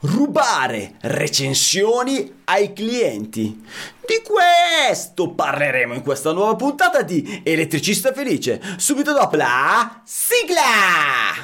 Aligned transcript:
rubare 0.00 0.94
recensioni 1.00 2.40
ai 2.44 2.72
clienti. 2.72 3.62
Di 4.06 4.22
questo 4.24 5.30
parleremo 5.32 5.94
in 5.94 6.02
questa 6.02 6.32
nuova 6.32 6.56
puntata 6.56 7.02
di 7.02 7.42
Elettricista 7.44 8.12
Felice, 8.12 8.60
subito 8.76 9.12
dopo 9.12 9.36
la 9.36 10.00
sigla! 10.04 11.38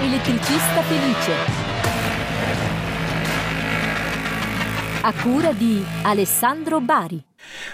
Elettricista 0.00 0.82
Felice. 0.82 1.66
A 5.02 5.12
cura 5.12 5.52
di 5.52 5.82
Alessandro 6.02 6.80
Bari. 6.80 7.24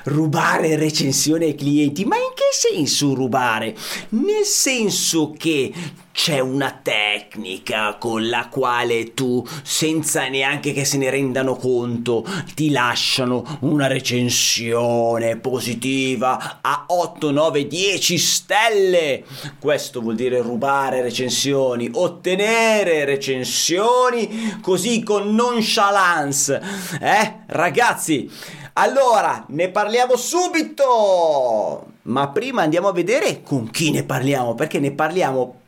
Rubare 0.05 0.77
recensioni 0.77 1.47
ai 1.47 1.55
clienti, 1.55 2.05
ma 2.05 2.17
in 2.17 2.33
che 2.35 2.51
senso 2.53 3.15
rubare? 3.15 3.75
Nel 4.11 4.45
senso 4.45 5.33
che 5.37 5.73
c'è 6.15 6.39
una 6.39 6.79
tecnica 6.81 7.97
con 7.99 8.29
la 8.29 8.47
quale 8.49 9.15
tu, 9.15 9.45
senza 9.65 10.29
neanche 10.29 10.73
che 10.73 10.85
se 10.85 10.97
ne 10.97 11.11
rendano 11.11 11.57
conto, 11.57 12.25
ti 12.55 12.71
lasciano 12.71 13.59
una 13.63 13.89
recensione 13.89 15.37
positiva 15.39 16.61
a 16.63 16.85
8, 16.87 17.33
9, 17.33 17.67
10 17.67 18.17
stelle. 18.17 19.25
Questo 19.59 20.01
vuol 20.01 20.15
dire 20.15 20.41
rubare 20.41 21.03
recensioni, 21.03 21.91
ottenere 21.93 23.05
recensioni 23.05 24.61
così 24.63 25.03
con 25.03 25.35
nonchalance. 25.35 26.63
Eh, 27.01 27.39
ragazzi, 27.49 28.31
allora, 28.75 29.45
ne 29.49 29.69
parliamo 29.69 30.15
subito! 30.15 31.87
Ma 32.03 32.29
prima 32.29 32.63
andiamo 32.63 32.87
a 32.87 32.93
vedere 32.93 33.43
con 33.43 33.69
chi 33.71 33.91
ne 33.91 34.05
parliamo, 34.05 34.55
perché 34.55 34.79
ne 34.79 34.93
parliamo 34.93 35.63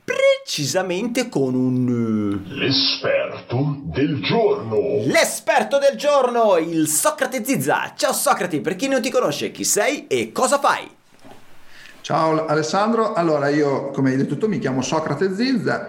precisamente 0.46 1.28
con 1.28 1.56
un... 1.56 2.40
L'esperto 2.50 3.80
del 3.82 4.22
giorno! 4.22 4.76
L'esperto 5.04 5.78
del 5.80 5.98
giorno, 5.98 6.56
il 6.56 6.86
Socrate 6.86 7.44
Zizza! 7.44 7.92
Ciao 7.96 8.12
Socrate, 8.12 8.60
per 8.60 8.76
chi 8.76 8.86
non 8.86 9.02
ti 9.02 9.10
conosce, 9.10 9.50
chi 9.50 9.64
sei 9.64 10.06
e 10.06 10.30
cosa 10.30 10.60
fai? 10.60 10.88
Ciao 12.00 12.46
Alessandro, 12.46 13.14
allora 13.14 13.48
io 13.48 13.90
come 13.90 14.10
hai 14.10 14.16
detto 14.16 14.38
tu 14.38 14.46
mi 14.46 14.60
chiamo 14.60 14.82
Socrate 14.82 15.34
Zizza 15.34 15.88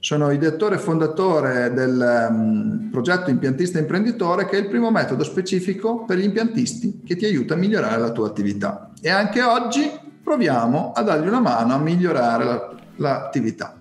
sono 0.00 0.30
ideatore 0.30 0.76
e 0.76 0.78
fondatore 0.78 1.70
del 1.74 2.28
um, 2.30 2.88
progetto 2.90 3.28
Impiantista 3.28 3.78
Imprenditore, 3.78 4.46
che 4.46 4.56
è 4.56 4.60
il 4.60 4.68
primo 4.68 4.90
metodo 4.90 5.22
specifico 5.22 6.04
per 6.04 6.16
gli 6.16 6.24
impiantisti 6.24 7.02
che 7.04 7.16
ti 7.16 7.26
aiuta 7.26 7.54
a 7.54 7.56
migliorare 7.58 8.00
la 8.00 8.12
tua 8.12 8.28
attività. 8.28 8.90
E 9.02 9.10
anche 9.10 9.42
oggi 9.42 9.90
proviamo 10.22 10.92
a 10.92 11.02
dargli 11.02 11.26
una 11.26 11.40
mano 11.40 11.74
a 11.74 11.78
migliorare 11.78 12.44
la, 12.44 12.76
l'attività. 12.96 13.77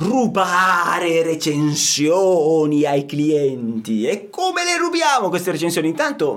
Rubare 0.00 1.22
recensioni 1.22 2.84
ai 2.84 3.04
clienti. 3.04 4.06
E 4.06 4.30
come 4.30 4.64
le 4.64 4.78
rubiamo 4.78 5.28
queste 5.28 5.50
recensioni? 5.50 5.88
Intanto 5.88 6.34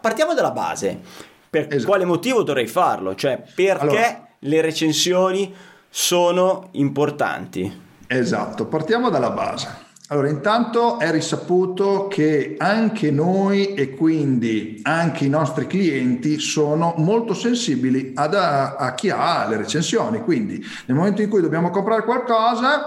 partiamo 0.00 0.34
dalla 0.34 0.50
base. 0.50 1.00
Per 1.48 1.66
esatto. 1.70 1.86
quale 1.86 2.04
motivo 2.04 2.42
dovrei 2.42 2.66
farlo? 2.66 3.14
Cioè, 3.14 3.42
perché 3.54 3.82
allora, 3.82 4.28
le 4.40 4.60
recensioni 4.60 5.54
sono 5.88 6.68
importanti? 6.72 7.84
Esatto, 8.06 8.66
partiamo 8.66 9.08
dalla 9.08 9.30
base. 9.30 9.85
Allora, 10.08 10.28
intanto 10.28 11.00
è 11.00 11.10
risaputo 11.10 12.06
che 12.06 12.54
anche 12.58 13.10
noi 13.10 13.74
e 13.74 13.90
quindi 13.96 14.78
anche 14.84 15.24
i 15.24 15.28
nostri 15.28 15.66
clienti 15.66 16.38
sono 16.38 16.94
molto 16.98 17.34
sensibili 17.34 18.12
ad, 18.14 18.34
a, 18.34 18.76
a 18.76 18.94
chi 18.94 19.10
ha 19.10 19.48
le 19.48 19.56
recensioni. 19.56 20.20
Quindi 20.20 20.64
nel 20.84 20.96
momento 20.96 21.22
in 21.22 21.28
cui 21.28 21.40
dobbiamo 21.40 21.70
comprare 21.70 22.04
qualcosa, 22.04 22.86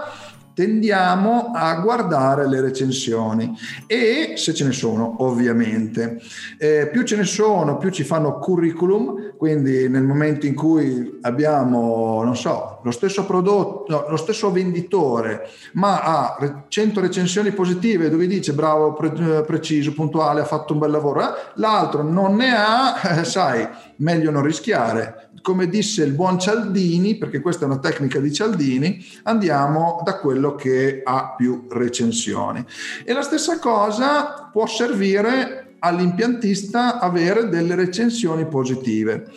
tendiamo 0.60 1.52
a 1.54 1.80
guardare 1.80 2.46
le 2.46 2.60
recensioni 2.60 3.56
e 3.86 4.34
se 4.36 4.52
ce 4.52 4.64
ne 4.64 4.72
sono 4.72 5.24
ovviamente 5.24 6.20
eh, 6.58 6.90
più 6.92 7.02
ce 7.02 7.16
ne 7.16 7.24
sono 7.24 7.78
più 7.78 7.88
ci 7.88 8.04
fanno 8.04 8.38
curriculum 8.38 9.38
quindi 9.38 9.88
nel 9.88 10.02
momento 10.02 10.44
in 10.44 10.54
cui 10.54 11.18
abbiamo 11.22 12.22
non 12.22 12.36
so 12.36 12.80
lo 12.84 12.90
stesso 12.90 13.24
prodotto 13.24 14.04
lo 14.06 14.16
stesso 14.18 14.52
venditore 14.52 15.48
ma 15.72 16.02
ha 16.02 16.64
100 16.68 17.00
recensioni 17.00 17.52
positive 17.52 18.10
dove 18.10 18.26
dice 18.26 18.52
bravo 18.52 18.92
pre- 18.92 19.42
preciso 19.46 19.94
puntuale 19.94 20.42
ha 20.42 20.44
fatto 20.44 20.74
un 20.74 20.78
bel 20.78 20.90
lavoro 20.90 21.22
eh? 21.22 21.52
l'altro 21.54 22.02
non 22.02 22.36
ne 22.36 22.54
ha 22.54 23.00
eh, 23.02 23.24
sai 23.24 23.66
meglio 24.00 24.30
non 24.30 24.42
rischiare 24.42 25.30
come 25.42 25.68
disse 25.68 26.02
il 26.02 26.12
buon 26.12 26.38
Cialdini, 26.38 27.16
perché 27.16 27.40
questa 27.40 27.64
è 27.64 27.66
una 27.66 27.78
tecnica 27.78 28.18
di 28.18 28.32
Cialdini, 28.32 29.04
andiamo 29.24 30.02
da 30.04 30.18
quello 30.18 30.54
che 30.54 31.02
ha 31.04 31.34
più 31.36 31.66
recensioni. 31.70 32.64
E 33.04 33.12
la 33.12 33.22
stessa 33.22 33.58
cosa 33.58 34.48
può 34.52 34.66
servire 34.66 35.76
all'impiantista 35.78 36.98
avere 36.98 37.48
delle 37.48 37.74
recensioni 37.74 38.46
positive. 38.46 39.30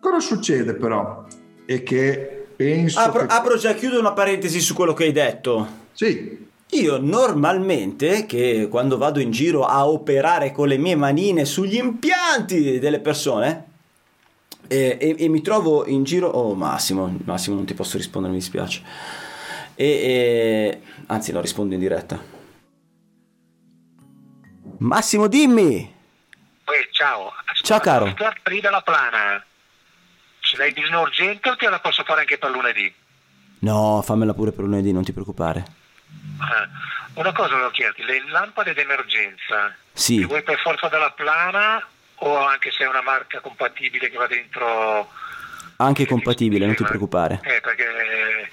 Cosa 0.00 0.20
succede 0.20 0.74
però? 0.74 1.24
E 1.66 1.82
che 1.82 2.46
penso... 2.54 3.00
Apro, 3.00 3.26
che... 3.26 3.34
apro 3.34 3.56
già, 3.56 3.74
chiudo 3.74 3.98
una 3.98 4.12
parentesi 4.12 4.60
su 4.60 4.74
quello 4.74 4.92
che 4.92 5.04
hai 5.04 5.12
detto. 5.12 5.66
Sì. 5.92 6.46
Io 6.72 6.98
normalmente, 7.00 8.26
che 8.26 8.68
quando 8.70 8.98
vado 8.98 9.20
in 9.20 9.30
giro 9.30 9.64
a 9.64 9.88
operare 9.88 10.52
con 10.52 10.68
le 10.68 10.76
mie 10.76 10.94
manine 10.94 11.46
sugli 11.46 11.76
impianti 11.76 12.78
delle 12.78 13.00
persone, 13.00 13.67
e, 14.68 14.98
e, 15.00 15.16
e, 15.18 15.28
mi 15.28 15.40
trovo 15.40 15.86
in 15.86 16.04
giro, 16.04 16.28
oh 16.28 16.54
Massimo, 16.54 17.18
Massimo 17.24 17.56
non 17.56 17.64
ti 17.64 17.74
posso 17.74 17.96
rispondere, 17.96 18.32
mi 18.32 18.38
dispiace. 18.38 18.82
E, 19.74 20.80
anzi, 21.06 21.32
no, 21.32 21.40
rispondo 21.40 21.74
in 21.74 21.80
diretta. 21.80 22.22
Massimo, 24.78 25.26
dimmi! 25.26 25.94
Poi, 26.64 26.88
ciao. 26.92 27.32
Ciao 27.62 27.80
caro. 27.80 28.14
Lì 28.44 28.60
dalla 28.60 28.82
plana. 28.82 29.44
Se 30.40 30.56
l'hai 30.56 30.72
bisogno 30.72 31.00
urgente 31.00 31.48
o 31.48 31.56
te 31.56 31.68
la 31.68 31.80
posso 31.80 32.04
fare 32.04 32.20
anche 32.20 32.38
per 32.38 32.50
lunedì? 32.50 32.92
No, 33.60 34.02
fammela 34.02 34.34
pure 34.34 34.52
per 34.52 34.64
lunedì, 34.64 34.92
non 34.92 35.02
ti 35.02 35.12
preoccupare. 35.12 35.64
Ah, 36.38 36.68
una 37.14 37.32
cosa 37.32 37.50
volevo 37.50 37.70
chiederti, 37.70 38.04
le 38.04 38.22
lampade 38.30 38.72
d'emergenza, 38.72 39.74
sì. 39.92 40.20
le 40.20 40.26
vuoi 40.26 40.42
per 40.42 40.58
forza 40.58 40.88
dalla 40.88 41.10
plana 41.10 41.84
o 42.18 42.36
anche 42.36 42.70
se 42.70 42.84
è 42.84 42.88
una 42.88 43.02
marca 43.02 43.40
compatibile 43.40 44.10
che 44.10 44.16
va 44.16 44.26
dentro... 44.26 45.10
Anche 45.76 46.06
compatibile, 46.06 46.66
non 46.66 46.74
ti 46.74 46.82
preoccupare. 46.82 47.40
Eh, 47.44 47.60
perché 47.60 48.50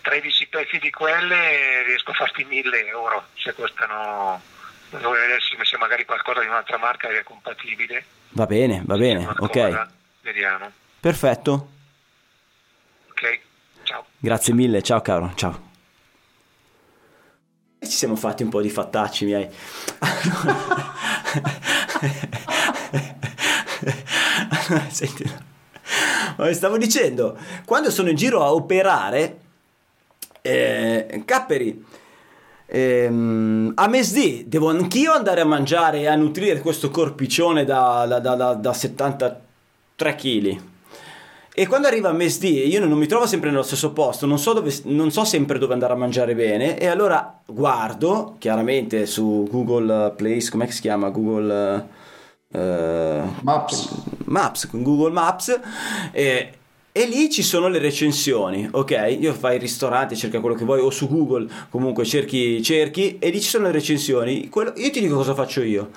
13 0.00 0.48
pezzi 0.48 0.78
di 0.78 0.90
quelle 0.90 1.82
riesco 1.84 2.12
a 2.12 2.14
farti 2.14 2.44
1000 2.44 2.86
euro, 2.86 3.26
se 3.34 3.54
costano... 3.54 4.40
Vedere 4.90 5.38
se 5.40 5.76
magari 5.78 6.04
qualcosa 6.04 6.40
di 6.40 6.48
un'altra 6.48 6.76
marca 6.76 7.08
che 7.08 7.20
è 7.20 7.22
compatibile. 7.22 8.04
Va 8.30 8.44
bene, 8.44 8.82
va 8.84 8.96
bene, 8.96 9.26
ok. 9.26 9.48
Cosa, 9.48 9.90
vediamo. 10.20 10.70
Perfetto. 11.00 11.70
Ok, 13.08 13.40
ciao. 13.84 14.04
Grazie 14.18 14.52
mille, 14.52 14.82
ciao 14.82 15.00
caro, 15.00 15.32
ciao. 15.34 15.70
Ci 17.80 17.88
siamo 17.88 18.16
fatti 18.16 18.42
un 18.42 18.50
po' 18.50 18.60
di 18.60 18.68
fattacci 18.68 19.24
miei. 19.24 19.48
Senti, 24.90 25.24
stavo 26.52 26.78
dicendo, 26.78 27.36
quando 27.64 27.90
sono 27.90 28.08
in 28.08 28.16
giro 28.16 28.42
a 28.42 28.52
operare, 28.52 29.38
eh, 30.40 31.22
Capperi, 31.24 31.84
ehm, 32.66 33.72
a 33.74 33.88
mesdì 33.88 34.44
devo 34.46 34.70
anch'io 34.70 35.12
andare 35.12 35.40
a 35.40 35.44
mangiare 35.44 36.00
e 36.00 36.06
a 36.06 36.16
nutrire 36.16 36.60
questo 36.60 36.90
corpiccione 36.90 37.64
da, 37.64 38.06
da, 38.06 38.18
da, 38.18 38.54
da 38.54 38.72
73 38.72 40.14
kg. 40.14 40.60
E 41.54 41.66
quando 41.66 41.86
arriva 41.86 42.08
a 42.08 42.12
mesdì 42.12 42.66
io 42.66 42.80
non 42.80 42.96
mi 42.96 43.06
trovo 43.06 43.26
sempre 43.26 43.50
nello 43.50 43.62
stesso 43.62 43.92
posto, 43.92 44.24
non 44.24 44.38
so, 44.38 44.54
dove, 44.54 44.74
non 44.84 45.10
so 45.10 45.22
sempre 45.24 45.58
dove 45.58 45.74
andare 45.74 45.92
a 45.92 45.96
mangiare 45.96 46.34
bene 46.34 46.78
e 46.78 46.86
allora 46.86 47.40
guardo 47.44 48.36
chiaramente 48.38 49.04
su 49.04 49.46
Google 49.50 50.14
Place, 50.16 50.50
come 50.50 50.70
si 50.70 50.80
chiama? 50.80 51.10
Google... 51.10 51.88
Uh, 52.54 53.22
Maps. 53.42 53.88
Maps, 54.32 54.66
con 54.66 54.82
Google 54.82 55.12
Maps. 55.12 55.60
E, 56.10 56.52
e 56.90 57.06
lì 57.06 57.30
ci 57.30 57.42
sono 57.42 57.68
le 57.68 57.78
recensioni, 57.78 58.68
ok? 58.70 59.16
Io 59.18 59.32
fai 59.32 59.54
il 59.54 59.60
ristorante, 59.60 60.16
cerca 60.16 60.40
quello 60.40 60.56
che 60.56 60.64
vuoi, 60.64 60.80
o 60.80 60.90
su 60.90 61.08
Google 61.08 61.48
comunque 61.70 62.04
cerchi, 62.04 62.62
cerchi, 62.62 63.18
e 63.18 63.30
lì 63.30 63.40
ci 63.40 63.48
sono 63.48 63.66
le 63.66 63.72
recensioni. 63.72 64.48
Quello, 64.48 64.72
io 64.76 64.90
ti 64.90 65.00
dico 65.00 65.16
cosa 65.16 65.34
faccio 65.34 65.62
io. 65.62 65.90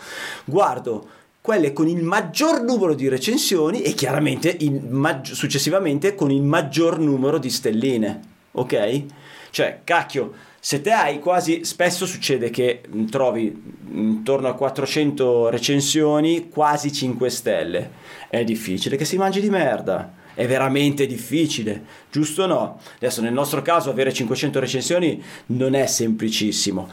Guardo 0.46 1.08
quelle 1.42 1.74
con 1.74 1.88
il 1.88 2.02
maggior 2.02 2.62
numero 2.62 2.94
di 2.94 3.08
recensioni 3.08 3.82
e 3.82 3.94
chiaramente 3.94 4.58
maggi- 4.90 5.36
successivamente 5.36 6.16
con 6.16 6.32
il 6.32 6.42
maggior 6.42 6.98
numero 6.98 7.38
di 7.38 7.50
stelline, 7.50 8.20
ok? 8.52 9.04
Cioè, 9.52 9.82
cacchio, 9.84 10.34
se 10.66 10.82
te 10.82 10.92
hai 10.92 11.20
quasi, 11.20 11.64
spesso 11.64 12.08
succede 12.08 12.50
che 12.50 12.82
trovi 13.12 13.76
intorno 13.92 14.48
a 14.48 14.56
400 14.56 15.50
recensioni, 15.50 16.50
quasi 16.50 16.92
5 16.92 17.30
stelle. 17.30 17.92
È 18.28 18.44
difficile 18.44 18.98
che 18.98 19.06
si 19.06 19.16
mangi 19.16 19.42
di 19.42 19.52
merda. 19.52 20.12
è 20.34 20.48
veramente 20.48 21.06
difficile, 21.06 21.86
giusto 22.10 22.44
o 22.44 22.48
no? 22.48 22.80
Adesso 22.96 23.22
nel 23.22 23.32
nostro 23.32 23.62
caso 23.62 23.92
avere 23.92 24.12
500 24.12 24.60
recensioni 24.60 25.24
non 25.48 25.76
è 25.76 25.86
semplicissimo. 25.86 26.90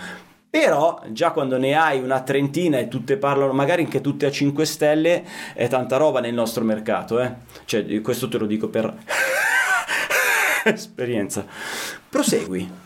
Però 0.50 1.02
già 1.08 1.30
quando 1.30 1.56
ne 1.56 1.74
hai 1.74 1.98
una 1.98 2.20
trentina 2.20 2.78
e 2.78 2.88
tutte 2.88 3.16
parlano, 3.16 3.54
magari 3.54 3.84
anche 3.84 4.02
tutte 4.02 4.26
a 4.26 4.30
5 4.30 4.66
stelle, 4.66 5.24
è 5.54 5.66
tanta 5.68 5.96
roba 5.96 6.20
nel 6.20 6.34
nostro 6.34 6.62
mercato, 6.62 7.20
eh? 7.20 7.32
Cioè, 7.64 8.02
questo 8.02 8.28
te 8.28 8.36
lo 8.36 8.44
dico 8.44 8.68
per 8.68 8.94
esperienza. 10.64 11.46
Prosegui. 12.10 12.81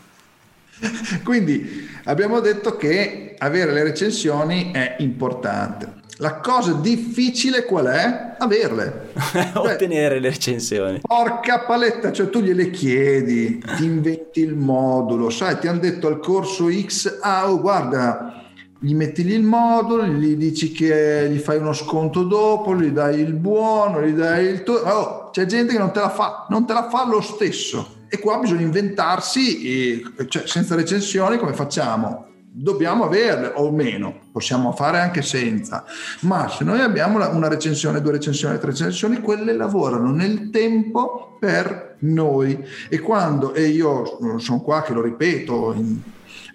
Quindi 1.23 1.87
abbiamo 2.05 2.39
detto 2.39 2.75
che 2.75 3.35
avere 3.37 3.71
le 3.71 3.83
recensioni 3.83 4.71
è 4.71 4.95
importante. 4.99 6.05
La 6.19 6.39
cosa 6.39 6.73
difficile 6.73 7.63
qual 7.63 7.85
è? 7.85 8.35
Averle. 8.39 9.09
Ottenere 9.53 10.15
cioè, 10.15 10.19
le 10.19 10.29
recensioni. 10.29 10.99
Porca 11.01 11.59
paletta, 11.59 12.11
cioè 12.11 12.29
tu 12.29 12.39
gliele 12.39 12.71
chiedi, 12.71 13.61
ti 13.75 13.85
inventi 13.85 14.39
il 14.39 14.55
modulo, 14.55 15.29
sai, 15.29 15.59
ti 15.59 15.67
hanno 15.67 15.79
detto 15.79 16.07
al 16.07 16.19
corso 16.19 16.71
X, 16.71 17.19
ah, 17.21 17.51
oh, 17.51 17.61
guarda, 17.61 18.45
gli 18.79 18.95
metti 18.95 19.23
lì 19.23 19.33
il 19.33 19.43
modulo, 19.43 20.07
gli 20.07 20.35
dici 20.35 20.71
che 20.71 21.27
gli 21.29 21.37
fai 21.37 21.57
uno 21.57 21.73
sconto 21.73 22.23
dopo, 22.23 22.75
gli 22.75 22.89
dai 22.89 23.19
il 23.19 23.33
buono, 23.33 24.01
gli 24.01 24.13
dai 24.13 24.47
il 24.47 24.63
tuo... 24.63 24.75
Oh, 24.75 25.29
c'è 25.29 25.45
gente 25.45 25.73
che 25.73 25.79
non 25.79 25.91
te 25.91 25.99
la 25.99 26.09
fa, 26.09 26.47
non 26.49 26.65
te 26.65 26.73
la 26.73 26.89
fa 26.89 27.05
lo 27.05 27.21
stesso. 27.21 27.96
E 28.09 28.19
qua 28.19 28.37
bisogna 28.39 28.61
inventarsi, 28.61 30.01
cioè 30.27 30.47
senza 30.47 30.75
recensioni 30.75 31.37
come 31.37 31.53
facciamo? 31.53 32.25
dobbiamo 32.59 33.03
averle 33.03 33.51
o 33.53 33.69
meno, 33.69 34.19
possiamo 34.31 34.71
fare 34.71 34.99
anche 34.99 35.21
senza, 35.21 35.85
ma 36.21 36.49
se 36.49 36.63
noi 36.63 36.79
abbiamo 36.79 37.17
una 37.29 37.47
recensione, 37.47 38.01
due 38.01 38.13
recensioni, 38.13 38.57
tre 38.57 38.71
recensioni, 38.71 39.19
quelle 39.19 39.53
lavorano 39.53 40.11
nel 40.11 40.49
tempo 40.49 41.37
per 41.39 41.97
noi 41.99 42.65
e 42.89 42.99
quando, 42.99 43.53
e 43.53 43.67
io 43.67 44.39
sono 44.39 44.61
qua 44.61 44.81
che 44.81 44.93
lo 44.93 45.03
ripeto 45.03 45.73
in, 45.75 45.99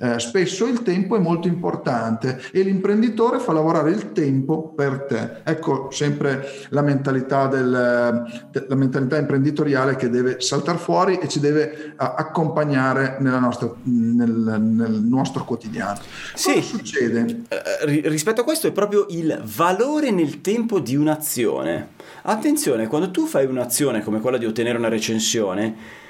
eh, 0.02 0.18
spesso 0.18 0.66
il 0.66 0.82
tempo 0.82 1.14
è 1.14 1.20
molto 1.20 1.46
importante 1.46 2.42
e 2.50 2.62
l'imprenditore 2.62 3.38
fa 3.38 3.52
lavorare 3.52 3.92
il 3.92 4.10
tempo 4.10 4.72
per 4.74 5.06
te. 5.08 5.42
Ecco 5.44 5.92
sempre 5.92 6.44
la 6.70 6.82
mentalità, 6.82 7.46
del, 7.46 7.70
la 7.70 8.74
mentalità 8.74 9.16
imprenditoriale 9.16 9.94
che 9.94 10.10
deve 10.10 10.40
saltare 10.40 10.78
fuori 10.78 11.18
e 11.18 11.28
ci 11.28 11.38
deve 11.38 11.94
accompagnare 11.96 13.18
nostra, 13.20 13.72
nel, 13.84 14.60
nel, 14.60 14.90
nostro 14.90 15.44
quotidiano. 15.44 16.00
Sì, 16.34 16.54
Cosa 16.54 16.66
succede? 16.66 17.42
Eh, 17.48 18.02
rispetto 18.08 18.40
a 18.40 18.44
questo 18.44 18.66
è 18.66 18.72
proprio 18.72 19.06
il 19.10 19.40
valore 19.44 20.10
nel 20.10 20.40
tempo 20.40 20.80
di 20.80 20.96
un'azione. 20.96 21.90
Attenzione, 22.22 22.88
quando 22.88 23.12
tu 23.12 23.26
fai 23.26 23.46
un'azione 23.46 24.02
come 24.02 24.18
quella 24.18 24.38
di 24.38 24.46
ottenere 24.46 24.78
una 24.78 24.88
recensione, 24.88 26.00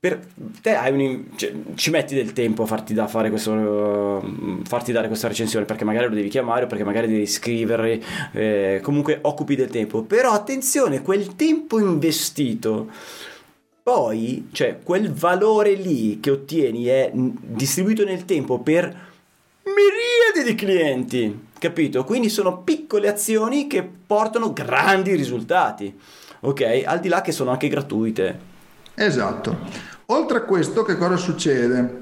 per 0.00 0.18
te 0.62 0.74
hai 0.74 0.92
un, 0.92 1.24
cioè, 1.36 1.52
ci 1.74 1.90
metti 1.90 2.14
del 2.14 2.32
tempo 2.32 2.62
a 2.62 2.66
farti, 2.66 2.94
da 2.94 3.04
questo, 3.04 3.52
uh, 3.52 4.62
farti 4.64 4.92
dare 4.92 5.08
questa 5.08 5.28
recensione 5.28 5.66
perché 5.66 5.84
magari 5.84 6.08
lo 6.08 6.14
devi 6.14 6.30
chiamare 6.30 6.64
o 6.64 6.66
perché 6.66 6.84
magari 6.84 7.06
devi 7.06 7.26
scrivere 7.26 8.02
eh, 8.32 8.80
comunque 8.82 9.18
occupi 9.20 9.56
del 9.56 9.68
tempo. 9.68 10.02
Però 10.04 10.32
attenzione 10.32 11.02
quel 11.02 11.36
tempo 11.36 11.78
investito 11.78 12.88
poi 13.82 14.48
cioè 14.52 14.78
quel 14.82 15.12
valore 15.12 15.74
lì 15.74 16.18
che 16.18 16.30
ottieni 16.30 16.86
è 16.86 17.10
distribuito 17.12 18.02
nel 18.02 18.24
tempo 18.24 18.58
per 18.58 18.84
miriadi 19.64 20.50
di 20.50 20.54
clienti 20.54 21.48
capito? 21.58 22.04
Quindi 22.04 22.30
sono 22.30 22.62
piccole 22.62 23.06
azioni 23.06 23.66
che 23.66 23.86
portano 24.06 24.54
grandi 24.54 25.14
risultati 25.14 25.94
ok? 26.40 26.84
Al 26.86 27.00
di 27.00 27.08
là 27.08 27.20
che 27.20 27.32
sono 27.32 27.50
anche 27.50 27.68
gratuite. 27.68 28.48
Esatto 28.94 29.89
Oltre 30.12 30.38
a 30.38 30.42
questo, 30.42 30.82
che 30.82 30.96
cosa 30.96 31.16
succede? 31.16 32.00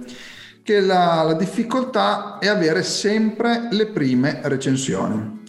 Che 0.62 0.80
la, 0.80 1.22
la 1.22 1.34
difficoltà 1.34 2.38
è 2.38 2.46
avere 2.46 2.82
sempre 2.82 3.68
le 3.70 3.88
prime 3.88 4.40
recensioni. 4.44 5.44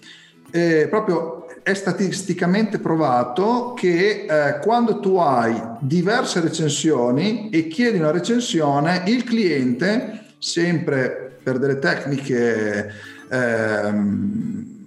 E 0.52 0.88
proprio 0.90 1.48
è 1.64 1.74
statisticamente 1.74 2.80
provato 2.80 3.74
che 3.78 4.26
eh, 4.30 4.60
quando 4.60 5.00
tu 5.00 5.16
hai 5.16 5.58
diverse 5.80 6.42
recensioni 6.42 7.50
e 7.50 7.68
chiedi 7.68 7.98
una 7.98 8.12
recensione, 8.12 9.04
il 9.08 9.24
cliente, 9.24 10.26
sempre 10.38 11.38
per 11.42 11.60
delle 11.60 11.80
tecniche 11.80 12.92
ehm, 13.30 14.80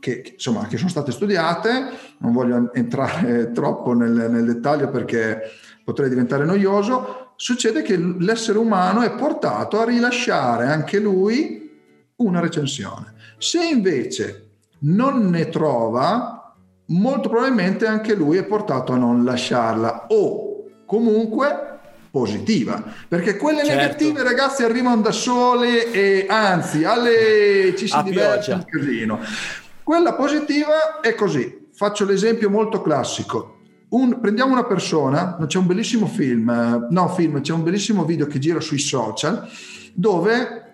che, 0.00 0.32
insomma, 0.32 0.66
che 0.66 0.78
sono 0.78 0.88
state 0.88 1.12
studiate, 1.12 1.88
non 2.18 2.32
voglio 2.32 2.72
entrare 2.72 3.52
troppo 3.52 3.92
nel, 3.92 4.30
nel 4.30 4.46
dettaglio 4.46 4.88
perché 4.88 5.42
potrei 5.88 6.10
diventare 6.10 6.44
noioso, 6.44 7.32
succede 7.36 7.80
che 7.80 7.96
l'essere 7.96 8.58
umano 8.58 9.00
è 9.00 9.10
portato 9.12 9.80
a 9.80 9.86
rilasciare 9.86 10.66
anche 10.66 10.98
lui 10.98 11.66
una 12.16 12.40
recensione. 12.40 13.14
Se 13.38 13.64
invece 13.64 14.50
non 14.80 15.30
ne 15.30 15.48
trova, 15.48 16.54
molto 16.88 17.30
probabilmente 17.30 17.86
anche 17.86 18.14
lui 18.14 18.36
è 18.36 18.44
portato 18.44 18.92
a 18.92 18.98
non 18.98 19.24
lasciarla 19.24 20.08
o 20.08 20.66
comunque 20.84 21.78
positiva. 22.10 22.84
Perché 23.08 23.38
quelle 23.38 23.64
certo. 23.64 23.80
negative 23.80 24.22
ragazzi 24.22 24.64
arrivano 24.64 25.00
da 25.00 25.12
sole 25.12 25.90
e 25.90 26.26
anzi 26.28 26.84
alle 26.84 27.72
ci 27.78 27.86
si 27.86 27.94
a 27.94 28.02
diverte 28.02 28.52
un 28.52 28.64
casino. 28.66 29.20
Quella 29.82 30.12
positiva 30.12 31.00
è 31.00 31.14
così. 31.14 31.68
Faccio 31.72 32.04
l'esempio 32.04 32.50
molto 32.50 32.82
classico 32.82 33.56
un, 33.90 34.20
prendiamo 34.20 34.52
una 34.52 34.64
persona, 34.64 35.36
c'è 35.46 35.58
un 35.58 35.66
bellissimo 35.66 36.06
film, 36.06 36.48
eh, 36.50 36.86
no 36.90 37.08
film, 37.08 37.40
c'è 37.40 37.52
un 37.52 37.62
bellissimo 37.62 38.04
video 38.04 38.26
che 38.26 38.38
gira 38.38 38.60
sui 38.60 38.78
social 38.78 39.48
dove 39.94 40.66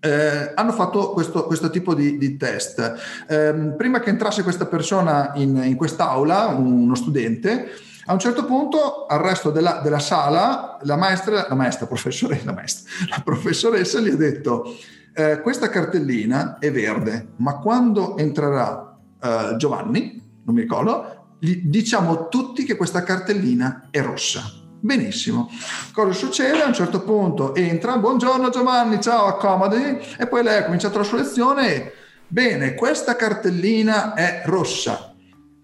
eh, 0.00 0.52
hanno 0.54 0.72
fatto 0.72 1.10
questo, 1.10 1.44
questo 1.46 1.70
tipo 1.70 1.94
di, 1.94 2.18
di 2.18 2.36
test. 2.36 2.94
Eh, 3.28 3.74
prima 3.76 4.00
che 4.00 4.10
entrasse 4.10 4.42
questa 4.42 4.66
persona 4.66 5.32
in, 5.34 5.56
in 5.64 5.76
quest'aula, 5.76 6.46
uno 6.46 6.94
studente, 6.94 7.70
a 8.06 8.12
un 8.12 8.18
certo 8.18 8.44
punto, 8.44 9.06
al 9.06 9.20
resto 9.20 9.50
della, 9.50 9.80
della 9.82 9.98
sala, 9.98 10.78
la 10.82 10.96
maestra, 10.96 11.46
la 11.48 11.54
maestra, 11.54 11.86
professoressa, 11.86 12.44
la, 12.44 12.52
maestra, 12.52 12.90
la 13.10 13.22
professoressa 13.24 14.00
gli 14.00 14.10
ha 14.10 14.16
detto 14.16 14.74
eh, 15.12 15.40
questa 15.40 15.68
cartellina 15.68 16.58
è 16.58 16.70
verde, 16.70 17.28
ma 17.36 17.58
quando 17.58 18.16
entrerà 18.16 18.96
eh, 19.20 19.54
Giovanni, 19.56 20.22
non 20.44 20.54
mi 20.54 20.60
ricordo, 20.60 21.15
diciamo 21.64 22.28
tutti 22.28 22.64
che 22.64 22.76
questa 22.76 23.02
cartellina 23.02 23.88
è 23.90 24.00
rossa. 24.02 24.42
Benissimo. 24.78 25.50
Cosa 25.92 26.12
succede? 26.12 26.62
A 26.62 26.66
un 26.66 26.74
certo 26.74 27.02
punto 27.02 27.54
entra, 27.54 27.96
buongiorno 27.96 28.50
Giovanni, 28.50 29.00
ciao, 29.00 29.26
accomodi, 29.26 29.98
e 30.18 30.26
poi 30.26 30.42
lei 30.42 30.58
ha 30.58 30.64
cominciato 30.64 30.98
la 30.98 31.04
sua 31.04 31.18
lezione 31.18 31.92
bene, 32.28 32.74
questa 32.74 33.16
cartellina 33.16 34.14
è 34.14 34.42
rossa. 34.44 35.14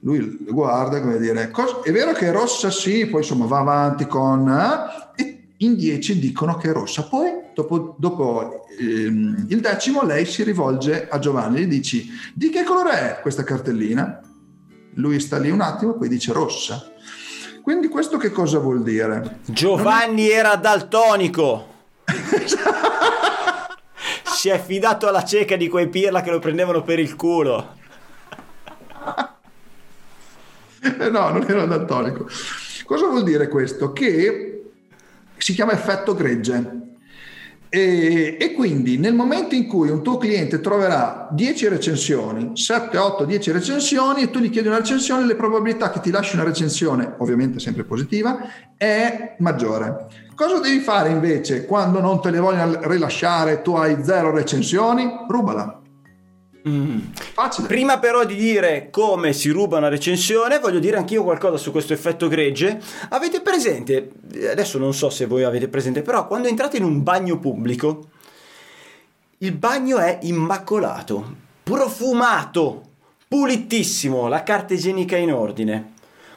Lui 0.00 0.38
guarda 0.40 1.00
come 1.00 1.18
dire, 1.18 1.52
è 1.84 1.92
vero 1.92 2.12
che 2.12 2.26
è 2.26 2.32
rossa? 2.32 2.70
Sì, 2.70 3.06
poi 3.06 3.20
insomma 3.20 3.46
va 3.46 3.58
avanti 3.58 4.06
con... 4.06 4.48
Eh, 5.14 5.22
e 5.22 5.48
in 5.58 5.76
dieci 5.76 6.18
dicono 6.18 6.56
che 6.56 6.70
è 6.70 6.72
rossa. 6.72 7.04
Poi, 7.04 7.30
dopo, 7.54 7.94
dopo 7.98 8.66
ehm, 8.80 9.46
il 9.48 9.60
decimo, 9.60 10.02
lei 10.02 10.24
si 10.24 10.42
rivolge 10.42 11.06
a 11.08 11.20
Giovanni 11.20 11.58
e 11.58 11.62
gli 11.62 11.68
dici, 11.68 12.10
di 12.34 12.50
che 12.50 12.64
colore 12.64 13.18
è 13.18 13.20
questa 13.20 13.44
cartellina? 13.44 14.20
Lui 14.94 15.20
sta 15.20 15.38
lì 15.38 15.50
un 15.50 15.60
attimo, 15.60 15.94
poi 15.94 16.08
dice 16.08 16.32
rossa. 16.32 16.90
Quindi 17.62 17.88
questo 17.88 18.18
che 18.18 18.30
cosa 18.30 18.58
vuol 18.58 18.82
dire? 18.82 19.38
Giovanni 19.46 20.26
è... 20.26 20.36
era 20.36 20.56
daltonico. 20.56 21.70
si 24.24 24.48
è 24.48 24.60
fidato 24.60 25.06
alla 25.06 25.24
cieca 25.24 25.56
di 25.56 25.68
quei 25.68 25.88
pirla 25.88 26.20
che 26.20 26.30
lo 26.30 26.40
prendevano 26.40 26.82
per 26.82 26.98
il 26.98 27.14
culo. 27.14 27.76
Eh 30.82 31.10
no, 31.10 31.30
non 31.30 31.44
era 31.48 31.64
daltonico. 31.64 32.26
Cosa 32.84 33.06
vuol 33.06 33.22
dire 33.22 33.46
questo? 33.46 33.92
Che 33.92 34.72
si 35.36 35.54
chiama 35.54 35.72
effetto 35.72 36.14
gregge. 36.14 36.81
E, 37.74 38.36
e, 38.38 38.52
quindi 38.52 38.98
nel 38.98 39.14
momento 39.14 39.54
in 39.54 39.66
cui 39.66 39.88
un 39.88 40.02
tuo 40.02 40.18
cliente 40.18 40.60
troverà 40.60 41.26
10 41.30 41.68
recensioni, 41.68 42.50
7, 42.54 42.98
8, 42.98 43.24
10 43.24 43.50
recensioni 43.50 44.20
e 44.24 44.30
tu 44.30 44.40
gli 44.40 44.50
chiedi 44.50 44.68
una 44.68 44.76
recensione, 44.76 45.24
le 45.24 45.36
probabilità 45.36 45.90
che 45.90 46.00
ti 46.00 46.10
lasci 46.10 46.34
una 46.34 46.44
recensione, 46.44 47.14
ovviamente 47.16 47.60
sempre 47.60 47.84
positiva, 47.84 48.40
è 48.76 49.36
maggiore. 49.38 50.06
Cosa 50.34 50.58
devi 50.60 50.80
fare 50.80 51.08
invece 51.08 51.64
quando 51.64 52.00
non 52.00 52.20
te 52.20 52.30
le 52.30 52.40
vogliono 52.40 52.78
rilasciare, 52.82 53.62
tu 53.62 53.72
hai 53.74 54.04
zero 54.04 54.30
recensioni? 54.30 55.10
Rubala 55.26 55.81
Mm. 56.68 56.98
Prima 57.66 57.98
però 57.98 58.24
di 58.24 58.36
dire 58.36 58.88
come 58.90 59.32
si 59.32 59.50
ruba 59.50 59.78
una 59.78 59.88
recensione, 59.88 60.60
voglio 60.60 60.78
dire 60.78 60.96
anch'io 60.96 61.24
qualcosa 61.24 61.56
su 61.56 61.72
questo 61.72 61.92
effetto 61.92 62.28
gregge. 62.28 62.80
Avete 63.08 63.40
presente, 63.40 64.12
adesso 64.48 64.78
non 64.78 64.94
so 64.94 65.10
se 65.10 65.26
voi 65.26 65.42
avete 65.42 65.66
presente, 65.66 66.02
però 66.02 66.26
quando 66.26 66.46
entrate 66.46 66.76
in 66.76 66.84
un 66.84 67.02
bagno 67.02 67.38
pubblico, 67.38 68.10
il 69.38 69.52
bagno 69.52 69.98
è 69.98 70.20
immacolato, 70.22 71.34
profumato, 71.64 72.90
pulitissimo, 73.26 74.28
la 74.28 74.44
carta 74.44 74.74
igienica 74.74 75.16
in 75.16 75.32
ordine. 75.32 75.90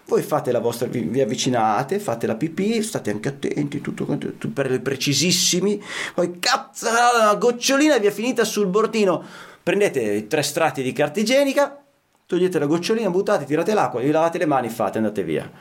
voi 0.08 0.22
fate 0.22 0.52
la 0.52 0.60
vostra, 0.60 0.88
vi, 0.88 1.02
vi 1.02 1.22
avvicinate, 1.22 2.00
fate 2.00 2.26
la 2.26 2.36
pipì, 2.36 2.82
state 2.82 3.12
anche 3.12 3.30
attenti, 3.30 3.82
tutto, 3.82 4.06
tutto 4.18 4.50
per 4.50 4.82
precisissimi, 4.82 5.82
poi 6.16 6.40
cazzo, 6.40 6.88
la 6.92 7.36
gocciolina 7.36 7.98
vi 7.98 8.08
è 8.08 8.12
finita 8.12 8.44
sul 8.44 8.68
bordino, 8.68 9.24
prendete 9.66 10.28
tre 10.28 10.44
strati 10.44 10.84
di 10.84 10.94
carta 10.94 11.20
igienica, 11.20 11.84
togliete 12.28 12.60
la 12.60 12.68
gocciolina, 12.68 13.10
buttate, 13.10 13.46
tirate 13.46 13.74
l'acqua, 13.74 14.00
vi 14.00 14.12
lavate 14.12 14.38
le 14.38 14.46
mani, 14.46 14.70
fate, 14.70 15.00
andate 15.00 15.24
via. 15.24 15.52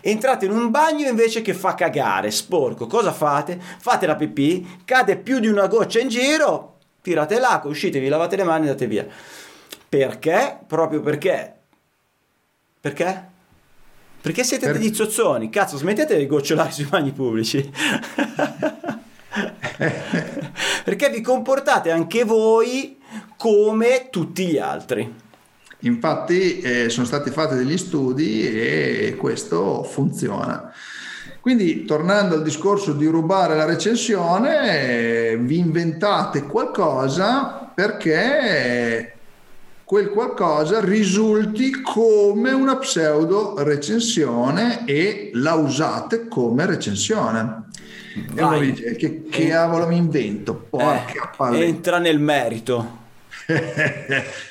Entrate 0.00 0.46
in 0.46 0.50
un 0.50 0.72
bagno 0.72 1.06
invece 1.06 1.42
che 1.42 1.54
fa 1.54 1.74
cagare, 1.74 2.32
sporco, 2.32 2.88
cosa 2.88 3.12
fate? 3.12 3.60
Fate 3.78 4.06
la 4.06 4.16
pipì, 4.16 4.80
cade 4.84 5.16
più 5.16 5.38
di 5.38 5.46
una 5.46 5.68
goccia 5.68 6.00
in 6.00 6.08
giro, 6.08 6.78
tirate 7.02 7.38
l'acqua, 7.38 7.70
uscite, 7.70 8.00
vi 8.00 8.08
lavate 8.08 8.34
le 8.34 8.42
mani, 8.42 8.66
andate 8.66 8.88
via. 8.88 9.06
Perché? 9.88 10.58
Proprio 10.66 11.00
perché. 11.00 11.54
Perché? 12.80 13.30
Perché 14.20 14.42
siete 14.42 14.66
per... 14.66 14.76
degli 14.76 14.92
zozzoni, 14.92 15.50
cazzo, 15.50 15.76
smettete 15.76 16.18
di 16.18 16.26
gocciolare 16.26 16.72
sui 16.72 16.86
bagni 16.86 17.12
pubblici. 17.12 17.70
perché 20.82 21.10
vi 21.10 21.20
comportate 21.20 21.92
anche 21.92 22.24
voi 22.24 22.98
come 23.42 24.06
tutti 24.08 24.46
gli 24.46 24.56
altri. 24.56 25.12
Infatti 25.80 26.60
eh, 26.60 26.88
sono 26.90 27.04
stati 27.04 27.30
fatti 27.30 27.56
degli 27.56 27.76
studi 27.76 28.46
e 28.46 29.16
questo 29.18 29.82
funziona. 29.82 30.72
Quindi, 31.40 31.84
tornando 31.84 32.36
al 32.36 32.44
discorso 32.44 32.92
di 32.92 33.06
rubare 33.06 33.56
la 33.56 33.64
recensione, 33.64 35.30
eh, 35.30 35.38
vi 35.40 35.58
inventate 35.58 36.44
qualcosa 36.44 37.68
perché 37.74 39.16
quel 39.82 40.10
qualcosa 40.10 40.80
risulti 40.80 41.80
come 41.82 42.52
una 42.52 42.76
pseudo 42.76 43.56
recensione 43.64 44.84
e 44.84 45.30
la 45.34 45.54
usate 45.54 46.28
come 46.28 46.64
recensione. 46.64 47.64
Vai. 48.34 48.68
E 48.68 48.70
dice, 48.70 48.94
che, 48.94 49.24
che 49.28 49.48
cavolo 49.48 49.88
mi 49.88 49.96
invento? 49.96 50.54
Porca 50.54 51.32
eh, 51.50 51.64
entra 51.64 51.98
nel 51.98 52.20
merito. 52.20 53.00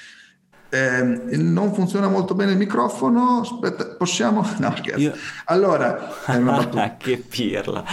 Eh, 0.73 1.01
non 1.35 1.73
funziona 1.73 2.07
molto 2.07 2.33
bene 2.33 2.53
il 2.53 2.57
microfono. 2.57 3.41
Aspetta, 3.41 3.87
possiamo? 3.97 4.47
No, 4.59 4.73
scherzo. 4.77 5.01
Io... 5.01 5.13
Allora, 5.47 6.23
è 6.25 6.37
una 6.37 6.51
battuta. 6.63 6.95
che 6.95 7.17
pirla. 7.17 7.83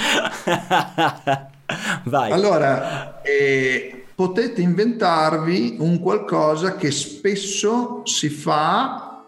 Vai. 2.04 2.30
Allora, 2.30 3.20
eh, 3.22 4.04
potete 4.14 4.60
inventarvi 4.60 5.78
un 5.80 5.98
qualcosa 5.98 6.76
che 6.76 6.92
spesso 6.92 8.02
si 8.04 8.28
fa 8.28 9.24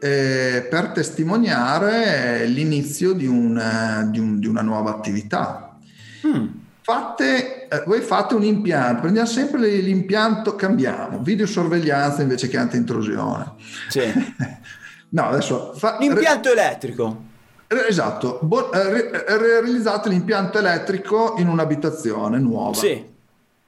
eh, 0.00 0.66
per 0.70 0.92
testimoniare 0.92 2.46
l'inizio 2.46 3.12
di, 3.12 3.26
un, 3.26 4.08
di, 4.10 4.18
un, 4.18 4.38
di 4.40 4.46
una 4.46 4.62
nuova 4.62 4.88
attività. 4.88 5.76
Hmm 6.22 6.64
fate, 6.86 7.55
eh, 7.70 7.82
voi 7.86 8.00
fate 8.00 8.34
un 8.34 8.42
impianto, 8.42 9.02
prendiamo 9.02 9.28
sempre 9.28 9.60
l'impianto, 9.60 10.54
cambiamo, 10.54 11.20
videosorveglianza 11.20 12.22
invece 12.22 12.48
che 12.48 12.56
anti-intrusione. 12.56 13.52
Sì. 13.88 14.02
no, 15.10 15.22
adesso... 15.22 15.72
Fa, 15.74 15.96
l'impianto 15.98 16.52
re, 16.52 16.60
elettrico. 16.60 17.24
Esatto, 17.66 18.38
bo, 18.42 18.72
eh, 18.72 19.10
re, 19.10 19.38
realizzate 19.38 20.08
l'impianto 20.08 20.58
elettrico 20.58 21.34
in 21.38 21.48
un'abitazione 21.48 22.38
nuova. 22.38 22.74
Sì. 22.74 23.14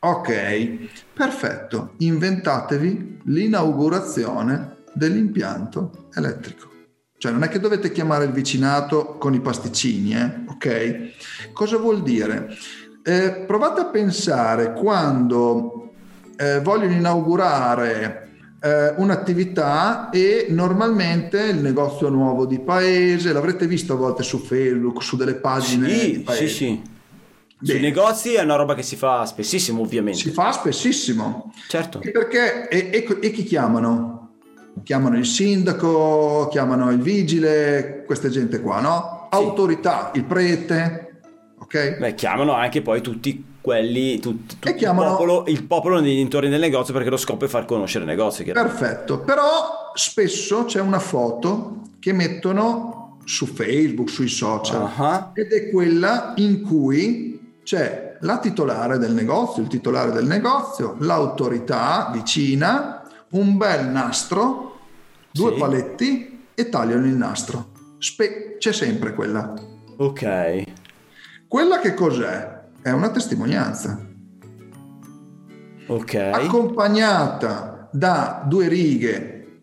Ok, 0.01 0.89
perfetto. 1.13 1.95
Inventatevi 1.99 3.23
l'inaugurazione 3.25 4.77
dell'impianto 4.93 6.09
elettrico. 6.15 6.69
Cioè 7.19 7.33
non 7.33 7.43
è 7.43 7.49
che 7.49 7.59
dovete 7.59 7.91
chiamare 7.91 8.25
il 8.25 8.31
vicinato 8.31 9.17
con 9.19 9.35
i 9.35 9.41
pasticcini, 9.41 10.15
eh? 10.15 10.45
ok? 10.47 11.53
Cosa 11.53 11.77
vuol 11.77 12.03
dire? 12.03 12.57
Eh, 13.09 13.31
provate 13.47 13.81
a 13.81 13.85
pensare 13.87 14.75
quando 14.75 15.93
eh, 16.37 16.61
vogliono 16.61 16.93
inaugurare 16.93 18.29
eh, 18.61 18.93
un'attività 18.99 20.11
e 20.11 20.49
normalmente 20.51 21.41
il 21.41 21.57
negozio 21.57 22.11
nuovo 22.11 22.45
di 22.45 22.61
paese, 22.61 23.33
l'avrete 23.33 23.67
visto 23.67 23.95
a 23.95 23.97
volte 23.97 24.23
su 24.23 24.37
Facebook, 24.39 25.03
su 25.03 25.17
delle 25.17 25.37
pagine. 25.37 25.89
Sì, 25.89 26.25
sì, 26.29 26.49
sì. 26.49 26.67
Bene. 27.61 27.79
Sui 27.79 27.81
negozi 27.81 28.35
è 28.35 28.43
una 28.43 28.57
roba 28.57 28.75
che 28.75 28.83
si 28.83 28.95
fa 28.95 29.25
spessissimo, 29.25 29.81
ovviamente. 29.81 30.19
Si 30.19 30.31
fa 30.31 30.53
spessissimo. 30.53 31.51
Certo. 31.67 32.03
E 32.03 32.11
perché? 32.11 32.69
E, 32.69 32.91
e, 32.93 33.19
e 33.23 33.31
chi 33.31 33.43
chiamano? 33.43 34.33
Chiamano 34.83 35.17
il 35.17 35.25
sindaco, 35.25 36.49
chiamano 36.51 36.91
il 36.91 37.01
vigile, 37.01 38.03
questa 38.05 38.29
gente 38.29 38.61
qua, 38.61 38.81
no? 38.81 39.29
Autorità, 39.31 40.11
il 40.13 40.25
prete, 40.25 41.08
ok? 41.69 41.99
Beh, 41.99 42.15
chiamano 42.15 42.55
anche 42.55 42.81
poi 42.81 43.03
tutti 43.03 43.45
quelli, 43.61 44.19
tut, 44.19 44.57
tut, 44.59 44.75
chiamano... 44.75 45.11
il, 45.11 45.17
popolo, 45.17 45.45
il 45.47 45.65
popolo 45.65 46.01
nei 46.01 46.17
dintorni 46.17 46.49
del 46.49 46.61
negozio 46.61 46.95
perché 46.95 47.11
lo 47.11 47.19
scopo 47.19 47.45
è 47.45 47.49
far 47.49 47.67
conoscere 47.67 48.05
il 48.05 48.11
negozio. 48.11 48.45
Perfetto, 48.51 49.21
però 49.21 49.93
spesso 49.93 50.65
c'è 50.65 50.81
una 50.81 50.99
foto 50.99 51.83
che 51.99 52.13
mettono 52.15 53.19
su 53.25 53.45
Facebook, 53.45 54.09
sui 54.09 54.29
social, 54.29 54.91
uh-huh. 54.97 55.31
ed 55.35 55.53
è 55.53 55.71
quella 55.71 56.33
in 56.37 56.63
cui 56.63 57.59
c'è 57.63 58.17
la 58.21 58.39
titolare 58.39 58.97
del 58.97 59.13
negozio, 59.13 59.63
il 59.63 59.69
titolare 59.69 60.13
del 60.13 60.25
negozio, 60.25 60.97
l'autorità 61.01 62.11
vicina, 62.11 63.03
un 63.33 63.59
bel 63.59 63.87
nastro, 63.89 64.79
due 65.31 65.53
sì. 65.53 65.59
paletti 65.59 66.47
e 66.55 66.69
tagliano 66.71 67.05
il 67.05 67.13
nastro. 67.13 67.69
Spe- 67.99 68.57
c'è 68.59 68.73
sempre 68.73 69.13
quella. 69.13 69.53
Ok. 69.99 70.65
Quella 71.49 71.79
che 71.79 71.95
cos'è? 71.95 72.61
È 72.83 72.91
una 72.91 73.09
testimonianza. 73.09 73.99
Ok. 75.87 76.15
Accompagnata 76.15 77.89
da 77.91 78.45
due 78.47 78.69
righe 78.69 79.61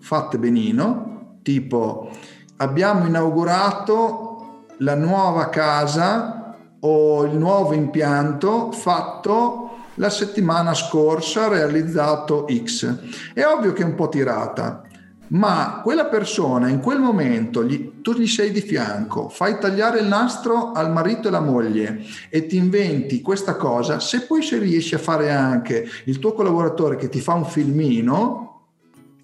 fatte 0.00 0.38
benino, 0.38 1.38
tipo 1.42 2.10
abbiamo 2.56 3.06
inaugurato 3.06 4.64
la 4.78 4.96
nuova 4.96 5.48
casa 5.50 6.56
o 6.80 7.24
il 7.24 7.36
nuovo 7.36 7.74
impianto 7.74 8.72
fatto 8.72 9.70
la 9.94 10.10
settimana 10.10 10.74
scorsa 10.74 11.46
realizzato 11.46 12.46
X. 12.52 13.32
È 13.34 13.44
ovvio 13.44 13.72
che 13.72 13.82
è 13.82 13.84
un 13.84 13.94
po' 13.94 14.08
tirata, 14.08 14.82
ma 15.30 15.80
quella 15.82 16.06
persona 16.06 16.68
in 16.68 16.80
quel 16.80 16.98
momento 16.98 17.64
gli, 17.64 18.00
tu 18.00 18.14
gli 18.14 18.26
sei 18.26 18.50
di 18.50 18.60
fianco, 18.60 19.28
fai 19.28 19.58
tagliare 19.58 20.00
il 20.00 20.06
nastro 20.06 20.72
al 20.72 20.90
marito 20.90 21.24
e 21.24 21.28
alla 21.28 21.40
moglie 21.40 22.02
e 22.28 22.46
ti 22.46 22.56
inventi 22.56 23.20
questa 23.20 23.54
cosa, 23.54 24.00
se 24.00 24.22
poi 24.22 24.42
se 24.42 24.58
riesci 24.58 24.94
a 24.94 24.98
fare 24.98 25.30
anche 25.30 25.88
il 26.04 26.18
tuo 26.18 26.32
collaboratore 26.32 26.96
che 26.96 27.08
ti 27.08 27.20
fa 27.20 27.34
un 27.34 27.44
filmino, 27.44 28.62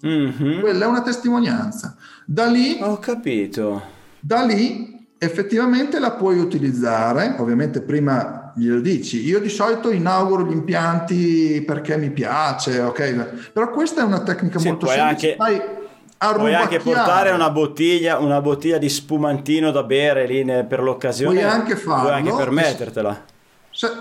mm-hmm. 0.05 0.59
quella 0.61 0.85
è 0.85 0.87
una 0.87 1.01
testimonianza. 1.01 1.95
Da 2.25 2.45
lì... 2.45 2.77
Ho 2.81 2.99
capito. 2.99 3.81
Da 4.19 4.43
lì 4.43 4.95
effettivamente 5.17 5.99
la 5.99 6.11
puoi 6.11 6.39
utilizzare, 6.39 7.35
ovviamente 7.39 7.81
prima 7.81 8.53
glielo 8.55 8.79
dici, 8.79 9.25
io 9.25 9.39
di 9.39 9.49
solito 9.49 9.91
inauguro 9.91 10.45
gli 10.45 10.51
impianti 10.51 11.63
perché 11.65 11.97
mi 11.97 12.11
piace, 12.11 12.79
ok? 12.79 13.51
Però 13.51 13.69
questa 13.71 14.01
è 14.01 14.03
una 14.03 14.21
tecnica 14.21 14.57
sì, 14.57 14.67
molto 14.67 14.87
semplice. 14.87 15.35
Anche... 15.37 15.76
Puoi 16.17 16.53
anche 16.55 16.79
portare 16.79 17.29
una 17.29 17.51
bottiglia, 17.51 18.17
una 18.17 18.41
bottiglia 18.41 18.79
di 18.79 18.89
spumantino 18.89 19.69
da 19.69 19.83
bere 19.83 20.25
lì 20.25 20.43
per 20.65 20.81
l'occasione. 20.81 21.39
Puoi 21.39 21.49
anche 21.49 21.75
farlo. 21.75 22.01
Puoi 22.03 22.13
anche 22.13 22.33
permettertela. 22.33 23.25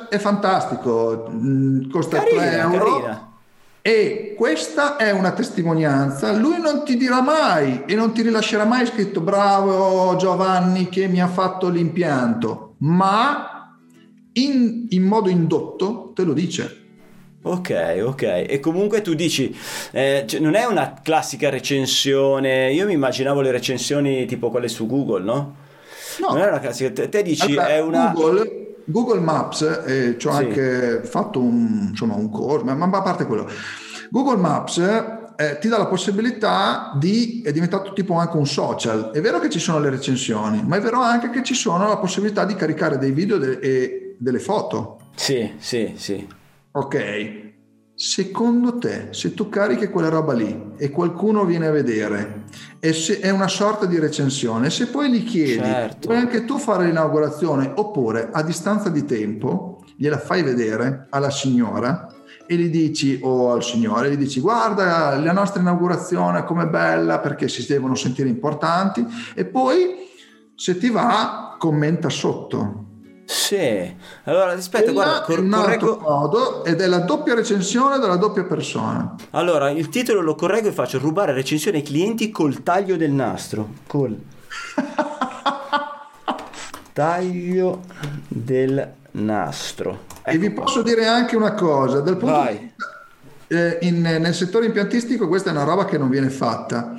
È 0.08 0.16
fantastico, 0.16 1.28
mm, 1.30 1.90
costa 1.90 2.18
carina, 2.18 2.40
3 2.42 2.58
euro. 2.58 2.92
Carina. 2.92 3.30
E 3.82 4.34
questa 4.36 4.96
è 4.96 5.10
una 5.10 5.32
testimonianza. 5.32 6.32
Lui 6.32 6.58
non 6.58 6.84
ti 6.84 6.96
dirà 6.96 7.20
mai 7.20 7.84
e 7.86 7.94
non 7.94 8.12
ti 8.12 8.22
rilascerà 8.22 8.64
mai 8.64 8.86
scritto 8.86 9.20
bravo 9.20 10.16
Giovanni 10.16 10.88
che 10.88 11.08
mi 11.08 11.20
ha 11.20 11.28
fatto 11.28 11.68
l'impianto, 11.68 12.74
ma 12.78 13.76
in, 14.32 14.86
in 14.88 15.02
modo 15.02 15.28
indotto 15.28 16.12
te 16.14 16.24
lo 16.24 16.32
dice 16.32 16.85
Ok, 17.46 18.02
ok. 18.02 18.22
E 18.48 18.58
comunque 18.60 19.02
tu 19.02 19.14
dici, 19.14 19.56
eh, 19.92 20.24
cioè, 20.26 20.40
non 20.40 20.56
è 20.56 20.64
una 20.64 20.94
classica 21.00 21.48
recensione, 21.48 22.72
io 22.72 22.86
mi 22.86 22.94
immaginavo 22.94 23.40
le 23.40 23.52
recensioni 23.52 24.26
tipo 24.26 24.50
quelle 24.50 24.66
su 24.66 24.86
Google, 24.86 25.22
no? 25.22 25.54
No. 26.18 26.28
Non 26.30 26.38
è 26.38 26.48
una 26.48 26.58
classica, 26.58 26.90
te, 26.90 27.08
te 27.08 27.22
dici 27.22 27.52
allora, 27.52 27.68
è 27.68 27.80
una... 27.80 28.12
Google, 28.12 28.74
Google 28.84 29.20
Maps, 29.20 29.82
eh, 29.86 30.16
ci 30.18 30.26
ho 30.26 30.32
sì. 30.32 30.36
anche 30.38 31.02
fatto 31.04 31.40
un, 31.40 31.86
insomma, 31.90 32.14
un 32.14 32.30
corso, 32.30 32.64
ma, 32.64 32.74
ma 32.74 32.98
a 32.98 33.02
parte 33.02 33.26
quello. 33.26 33.48
Google 34.10 34.38
Maps 34.38 34.78
eh, 35.36 35.58
ti 35.60 35.68
dà 35.68 35.78
la 35.78 35.86
possibilità 35.86 36.92
di, 36.98 37.42
è 37.44 37.52
diventato 37.52 37.92
tipo 37.92 38.14
anche 38.14 38.36
un 38.36 38.46
social. 38.46 39.12
È 39.12 39.20
vero 39.20 39.38
che 39.38 39.50
ci 39.50 39.60
sono 39.60 39.78
le 39.78 39.90
recensioni, 39.90 40.64
ma 40.66 40.78
è 40.78 40.80
vero 40.80 41.00
anche 41.00 41.30
che 41.30 41.44
ci 41.44 41.54
sono 41.54 41.86
la 41.86 41.98
possibilità 41.98 42.44
di 42.44 42.56
caricare 42.56 42.98
dei 42.98 43.12
video 43.12 43.38
de- 43.38 43.60
e 43.60 44.16
delle 44.18 44.40
foto. 44.40 44.98
Sì, 45.14 45.52
sì, 45.58 45.92
sì. 45.96 46.44
Ok, 46.76 47.44
Secondo 47.98 48.76
te, 48.76 49.08
se 49.12 49.32
tu 49.32 49.48
carichi 49.48 49.86
quella 49.88 50.10
roba 50.10 50.34
lì 50.34 50.72
e 50.76 50.90
qualcuno 50.90 51.46
viene 51.46 51.68
a 51.68 51.70
vedere, 51.70 52.44
e 52.78 52.92
se- 52.92 53.20
è 53.20 53.30
una 53.30 53.48
sorta 53.48 53.86
di 53.86 53.98
recensione, 53.98 54.68
se 54.68 54.88
poi 54.88 55.10
gli 55.10 55.24
chiedi, 55.24 55.64
Certo. 55.64 56.08
puoi 56.08 56.18
anche 56.18 56.44
tu 56.44 56.58
fare 56.58 56.84
l'inaugurazione? 56.84 57.72
Oppure 57.74 58.28
a 58.30 58.42
distanza 58.42 58.90
di 58.90 59.06
tempo 59.06 59.82
gliela 59.96 60.18
fai 60.18 60.42
vedere 60.42 61.06
alla 61.08 61.30
signora 61.30 62.06
e 62.46 62.54
gli 62.56 62.68
dici 62.68 63.18
o 63.22 63.50
al 63.52 63.64
signore 63.64 64.10
gli 64.10 64.18
dici 64.18 64.40
guarda 64.40 65.16
la 65.18 65.32
nostra 65.32 65.62
inaugurazione 65.62 66.44
com'è 66.44 66.66
bella 66.66 67.18
perché 67.20 67.48
si 67.48 67.64
devono 67.66 67.94
sentire 67.94 68.28
importanti. 68.28 69.02
E 69.34 69.46
poi 69.46 69.94
se 70.54 70.76
ti 70.76 70.90
va 70.90 71.56
commenta 71.58 72.10
sotto 72.10 72.85
Sì. 73.26 73.94
Allora, 74.24 74.52
aspetta, 74.52 74.92
Quella 74.92 75.04
guarda, 75.04 75.22
cor- 75.24 75.48
correggo. 75.48 75.98
modo 76.00 76.64
ed 76.64 76.80
è 76.80 76.86
la 76.86 77.00
doppia 77.00 77.34
recensione 77.34 77.98
della 77.98 78.16
doppia 78.16 78.44
persona 78.44 79.14
Allora, 79.30 79.70
il 79.70 79.88
titolo 79.88 80.20
lo 80.20 80.34
correggo 80.36 80.68
e 80.68 80.72
faccio 80.72 80.98
rubare 80.98 81.32
recensione 81.32 81.78
ai 81.78 81.82
clienti 81.82 82.30
col 82.30 82.62
taglio 82.62 82.96
del 82.96 83.10
nastro. 83.10 83.68
Col 83.86 84.16
taglio 86.92 87.82
del 88.28 88.92
nastro. 89.12 90.04
e 90.24 90.38
vi 90.38 90.50
posso 90.50 90.82
dire 90.82 91.06
anche 91.06 91.36
una 91.36 91.52
cosa 91.54 92.00
dal 92.00 92.16
punto 92.16 92.34
Vai. 92.34 92.58
di 92.58 92.64
vista 92.64 92.90
eh, 93.48 93.78
in- 93.82 94.00
nel 94.00 94.34
settore 94.34 94.66
impiantistico 94.66 95.28
questa 95.28 95.50
è 95.50 95.52
una 95.52 95.62
roba 95.64 95.84
che 95.84 95.98
non 95.98 96.08
viene 96.08 96.30
fatta 96.30 96.98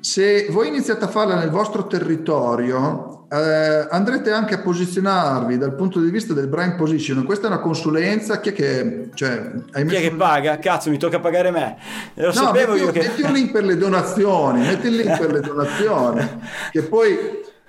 se 0.00 0.46
voi 0.50 0.68
iniziate 0.68 1.04
a 1.04 1.08
farla 1.08 1.36
nel 1.36 1.50
vostro 1.50 1.86
territorio 1.86 3.13
eh, 3.40 3.86
andrete 3.90 4.30
anche 4.30 4.54
a 4.54 4.58
posizionarvi 4.58 5.58
dal 5.58 5.74
punto 5.74 6.00
di 6.00 6.10
vista 6.10 6.34
del 6.34 6.46
brand 6.46 6.76
position 6.76 7.24
questa 7.24 7.46
è 7.46 7.50
una 7.50 7.60
consulenza 7.60 8.40
chi 8.40 8.50
è 8.50 8.52
che 8.52 9.08
cioè, 9.14 9.30
hai 9.30 9.62
Chi 9.72 9.80
è 9.80 9.84
messo 9.84 10.00
che 10.00 10.14
paga? 10.14 10.58
Cazzo, 10.58 10.90
mi 10.90 10.98
tocca 10.98 11.20
pagare 11.20 11.50
me. 11.50 11.76
Lo 12.14 12.26
No, 12.26 12.32
sapevo 12.32 12.72
metti, 12.72 12.84
io 12.84 12.90
che... 12.92 13.00
metti 13.00 13.22
un 13.22 13.32
link 13.32 13.50
per 13.52 13.64
le 13.64 13.76
donazioni, 13.76 14.60
metti 14.60 14.86
il 14.86 14.96
link 14.96 15.18
per 15.18 15.32
le 15.32 15.40
donazioni, 15.40 16.28
che 16.70 16.82
poi 16.82 17.16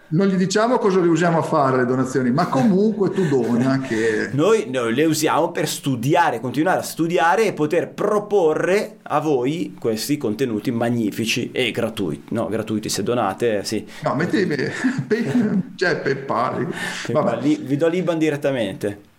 non 0.08 0.28
gli 0.28 0.36
diciamo 0.36 0.78
cosa 0.78 1.00
le 1.00 1.08
usiamo 1.08 1.40
a 1.40 1.42
fare 1.42 1.78
le 1.78 1.86
donazioni, 1.86 2.32
ma 2.32 2.48
comunque 2.48 3.12
tu 3.12 3.28
dona 3.28 3.80
che... 3.80 4.30
Noi 4.34 4.70
no, 4.70 4.90
le 4.90 5.06
usiamo 5.06 5.52
per 5.52 5.68
studiare, 5.68 6.40
continuare 6.40 6.80
a 6.80 6.84
studiare 6.84 7.46
e 7.46 7.54
poter 7.54 7.90
proporre 7.90 8.98
a 9.04 9.20
voi 9.20 9.76
questi 9.80 10.18
contenuti 10.18 10.72
magnifici 10.72 11.52
e 11.52 11.72
gratuiti. 11.72 12.34
No, 12.34 12.48
gratuiti 12.48 12.90
se 12.90 13.04
donate, 13.04 13.64
sì. 13.64 13.86
No, 14.04 14.16
metti... 14.16 14.46
pe- 14.46 15.32
cioè 15.76 15.98
PayPal. 15.98 16.68
Vabbè. 17.12 17.42
Lì- 17.42 17.60
vi 17.62 17.76
do 17.78 17.88
l'IBAN 17.88 18.18
direttamente. 18.18 19.14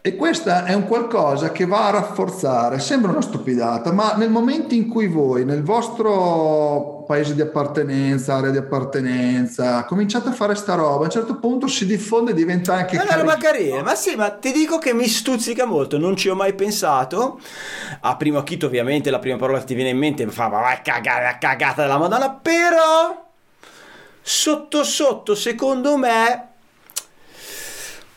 E 0.00 0.14
questa 0.14 0.64
è 0.64 0.74
un 0.74 0.86
qualcosa 0.86 1.50
che 1.50 1.66
va 1.66 1.88
a 1.88 1.90
rafforzare, 1.90 2.78
sembra 2.78 3.10
una 3.10 3.20
stupidata, 3.20 3.92
ma 3.92 4.14
nel 4.14 4.30
momento 4.30 4.72
in 4.72 4.88
cui 4.88 5.08
voi 5.08 5.44
nel 5.44 5.62
vostro 5.62 7.04
paese 7.06 7.34
di 7.34 7.40
appartenenza, 7.40 8.36
area 8.36 8.50
di 8.50 8.58
appartenenza, 8.58 9.84
cominciate 9.84 10.28
a 10.28 10.32
fare 10.32 10.54
sta 10.54 10.76
roba, 10.76 11.00
a 11.02 11.04
un 11.04 11.10
certo 11.10 11.38
punto 11.38 11.66
si 11.66 11.84
diffonde 11.84 12.30
e 12.30 12.34
diventa 12.34 12.74
anche 12.74 12.96
È 12.96 13.02
una 13.02 13.16
roba 13.16 13.36
carina. 13.36 13.82
ma 13.82 13.94
sì, 13.96 14.14
ma 14.14 14.30
ti 14.30 14.52
dico 14.52 14.78
che 14.78 14.94
mi 14.94 15.08
stuzzica 15.08 15.66
molto, 15.66 15.98
non 15.98 16.16
ci 16.16 16.28
ho 16.28 16.34
mai 16.34 16.54
pensato. 16.54 17.40
A 18.00 18.16
primo 18.16 18.38
acchito, 18.38 18.66
ovviamente, 18.66 19.10
la 19.10 19.18
prima 19.18 19.36
parola 19.36 19.58
che 19.58 19.64
ti 19.66 19.74
viene 19.74 19.90
in 19.90 19.98
mente 19.98 20.26
fa, 20.28 20.48
ma 20.48 20.60
vai 20.60 20.78
cagare 20.82 21.24
la 21.24 21.38
cagata 21.38 21.82
della 21.82 21.98
Madonna, 21.98 22.30
però 22.30 23.26
sotto 24.22 24.84
sotto, 24.84 25.34
secondo 25.34 25.96
me 25.96 26.47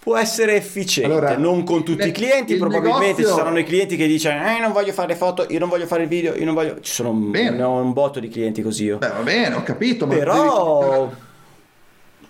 può 0.03 0.17
essere 0.17 0.55
efficiente, 0.55 1.11
Allora, 1.11 1.37
non 1.37 1.63
con 1.63 1.83
tutti 1.83 2.01
il- 2.01 2.07
i 2.09 2.11
clienti, 2.11 2.53
il 2.53 2.57
probabilmente 2.59 3.05
negozio- 3.07 3.27
ci 3.27 3.33
saranno 3.35 3.59
i 3.59 3.63
clienti 3.63 3.95
che 3.95 4.07
dicono 4.07 4.33
"Eh, 4.47 4.59
non 4.59 4.71
voglio 4.71 4.93
fare 4.93 5.15
foto, 5.15 5.45
io 5.47 5.59
non 5.59 5.69
voglio 5.69 5.85
fare 5.85 6.03
il 6.03 6.07
video, 6.09 6.33
io 6.35 6.43
non 6.45 6.55
voglio 6.55 6.79
ci 6.81 6.91
sono 6.91 7.11
un, 7.11 7.29
ne 7.29 7.49
un 7.61 7.93
botto 7.93 8.19
di 8.19 8.27
clienti 8.27 8.63
così 8.63 8.85
io. 8.85 8.97
Beh, 8.97 9.09
va 9.09 9.21
bene, 9.21 9.53
ho 9.55 9.61
capito, 9.61 10.07
ma 10.07 10.15
Però 10.15 11.05
devi- 11.05 11.15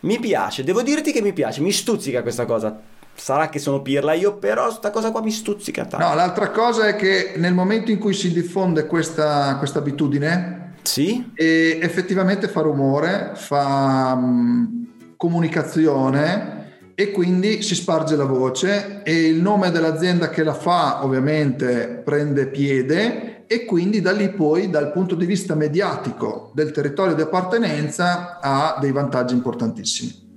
mi 0.01 0.19
piace, 0.19 0.65
devo 0.65 0.81
dirti 0.81 1.13
che 1.13 1.21
mi 1.21 1.31
piace, 1.31 1.61
mi 1.61 1.71
stuzzica 1.71 2.21
questa 2.21 2.43
cosa. 2.45 2.77
Sarà 3.13 3.47
che 3.49 3.59
sono 3.59 3.81
pirla 3.81 4.13
io, 4.13 4.35
però 4.35 4.69
sta 4.71 4.89
cosa 4.89 5.11
qua 5.11 5.21
mi 5.21 5.31
stuzzica 5.31 5.85
tanto. 5.85 6.05
No, 6.05 6.13
l'altra 6.15 6.49
cosa 6.49 6.87
è 6.87 6.95
che 6.97 7.33
nel 7.37 7.53
momento 7.53 7.91
in 7.91 7.99
cui 7.99 8.13
si 8.13 8.33
diffonde 8.33 8.85
questa, 8.85 9.55
questa 9.59 9.79
abitudine, 9.79 10.73
Sì? 10.81 11.31
e 11.35 11.77
effettivamente 11.81 12.47
fa 12.49 12.61
rumore, 12.61 13.31
fa 13.35 14.15
mh, 14.15 14.87
comunicazione 15.17 16.60
e 16.95 17.11
quindi 17.11 17.61
si 17.61 17.75
sparge 17.75 18.15
la 18.15 18.25
voce 18.25 19.01
e 19.03 19.27
il 19.27 19.41
nome 19.41 19.71
dell'azienda 19.71 20.29
che 20.29 20.43
la 20.43 20.53
fa 20.53 21.03
ovviamente 21.03 22.01
prende 22.03 22.47
piede 22.47 23.45
e 23.47 23.65
quindi 23.65 24.01
da 24.01 24.11
lì 24.11 24.29
poi 24.29 24.69
dal 24.69 24.91
punto 24.91 25.15
di 25.15 25.25
vista 25.25 25.55
mediatico 25.55 26.51
del 26.53 26.71
territorio 26.71 27.15
di 27.15 27.21
appartenenza 27.21 28.39
ha 28.39 28.77
dei 28.79 28.91
vantaggi 28.91 29.33
importantissimi. 29.33 30.29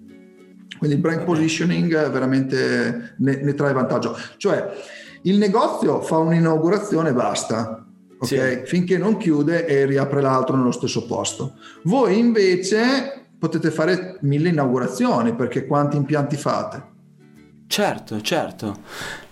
Quindi 0.79 0.97
il 0.97 1.01
brand 1.01 1.25
positioning 1.25 2.11
veramente 2.11 3.15
ne, 3.19 3.41
ne 3.41 3.55
trae 3.55 3.73
vantaggio. 3.73 4.17
Cioè 4.37 4.69
il 5.23 5.39
negozio 5.39 6.03
fa 6.03 6.19
un'inaugurazione 6.19 7.11
e 7.11 7.13
basta, 7.13 7.87
ok? 8.19 8.27
Sì. 8.27 8.67
Finché 8.67 8.99
non 8.99 9.17
chiude 9.17 9.67
e 9.67 9.87
riapre 9.87 10.21
l'altro 10.21 10.57
nello 10.57 10.73
stesso 10.73 11.07
posto. 11.07 11.55
Voi 11.85 12.19
invece 12.19 13.24
potete 13.45 13.71
fare 13.71 14.17
mille 14.21 14.49
inaugurazioni 14.49 15.35
perché 15.35 15.67
quanti 15.67 15.97
impianti 15.99 16.37
fate? 16.37 16.83
Certo, 17.67 18.21
certo. 18.23 18.79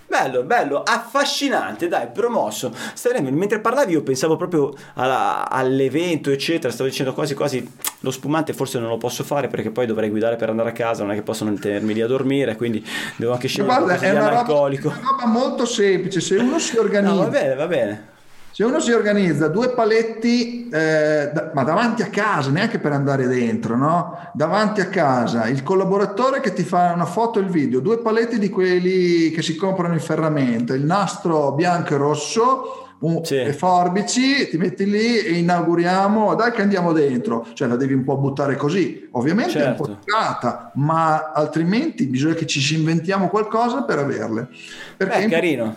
Bello, 0.06 0.42
bello, 0.42 0.82
affascinante, 0.82 1.88
dai, 1.88 2.08
promosso. 2.12 2.70
Vedendo, 3.02 3.30
mentre 3.30 3.60
parlavi 3.60 3.92
io 3.92 4.02
pensavo 4.02 4.36
proprio 4.36 4.74
alla- 4.94 5.48
all'evento, 5.48 6.30
eccetera, 6.30 6.70
stavo 6.70 6.90
dicendo 6.90 7.14
quasi 7.14 7.32
quasi 7.32 7.66
lo 8.00 8.10
spumante 8.10 8.52
forse 8.52 8.78
non 8.78 8.90
lo 8.90 8.98
posso 8.98 9.24
fare 9.24 9.48
perché 9.48 9.70
poi 9.70 9.86
dovrei 9.86 10.10
guidare 10.10 10.36
per 10.36 10.50
andare 10.50 10.68
a 10.68 10.72
casa, 10.72 11.02
non 11.02 11.12
è 11.12 11.14
che 11.14 11.22
posso 11.22 11.44
non 11.44 11.58
tenermi 11.58 11.94
lì 11.94 12.02
a 12.02 12.06
dormire, 12.06 12.56
quindi 12.56 12.84
devo 13.16 13.32
anche 13.32 13.46
Ma 13.46 13.48
scegliere 13.48 13.74
guarda, 13.74 13.96
di 13.96 14.10
una, 14.10 14.28
roba, 14.28 14.66
è 14.68 14.86
una 14.86 15.00
roba 15.02 15.26
molto 15.26 15.64
semplice. 15.64 16.20
Se 16.20 16.36
uno 16.36 16.58
si 16.58 16.76
organizza, 16.76 17.14
No, 17.14 17.22
va 17.22 17.28
bene, 17.28 17.54
va 17.54 17.66
bene. 17.66 18.10
Se 18.54 18.64
uno 18.64 18.80
si 18.80 18.92
organizza 18.92 19.48
due 19.48 19.70
paletti, 19.70 20.68
eh, 20.68 21.30
da- 21.32 21.50
ma 21.54 21.62
davanti 21.62 22.02
a 22.02 22.08
casa, 22.08 22.50
neanche 22.50 22.78
per 22.78 22.92
andare 22.92 23.26
dentro, 23.26 23.76
no? 23.76 24.18
Davanti 24.34 24.82
a 24.82 24.88
casa, 24.88 25.46
il 25.48 25.62
collaboratore 25.62 26.40
che 26.40 26.52
ti 26.52 26.62
fa 26.62 26.92
una 26.94 27.06
foto 27.06 27.38
e 27.38 27.42
il 27.42 27.48
video, 27.48 27.80
due 27.80 27.98
paletti 27.98 28.38
di 28.38 28.50
quelli 28.50 29.30
che 29.30 29.40
si 29.40 29.56
comprano 29.56 29.94
in 29.94 30.00
ferramenta, 30.00 30.74
il 30.74 30.84
nastro 30.84 31.52
bianco 31.52 31.94
e 31.94 31.96
rosso, 31.96 32.88
un- 33.00 33.24
Sì. 33.24 33.36
e 33.40 33.54
forbici, 33.54 34.46
ti 34.50 34.58
metti 34.58 34.84
lì 34.84 35.16
e 35.18 35.32
inauguriamo, 35.38 36.34
dai 36.34 36.52
che 36.52 36.60
andiamo 36.60 36.92
dentro, 36.92 37.46
cioè 37.54 37.66
la 37.68 37.76
devi 37.76 37.94
un 37.94 38.04
po' 38.04 38.18
buttare 38.18 38.56
così, 38.56 39.08
ovviamente 39.12 39.64
è 39.64 39.66
un 39.68 39.74
po' 39.76 39.86
Certo. 39.86 40.00
tirata, 40.04 40.70
ma 40.74 41.32
altrimenti 41.32 42.06
bisogna 42.06 42.34
che 42.34 42.44
ci 42.46 42.74
inventiamo 42.76 43.28
qualcosa 43.28 43.82
per 43.84 43.98
averle. 43.98 44.48
Perché 44.96 45.20
Beh, 45.24 45.28
carino. 45.30 45.74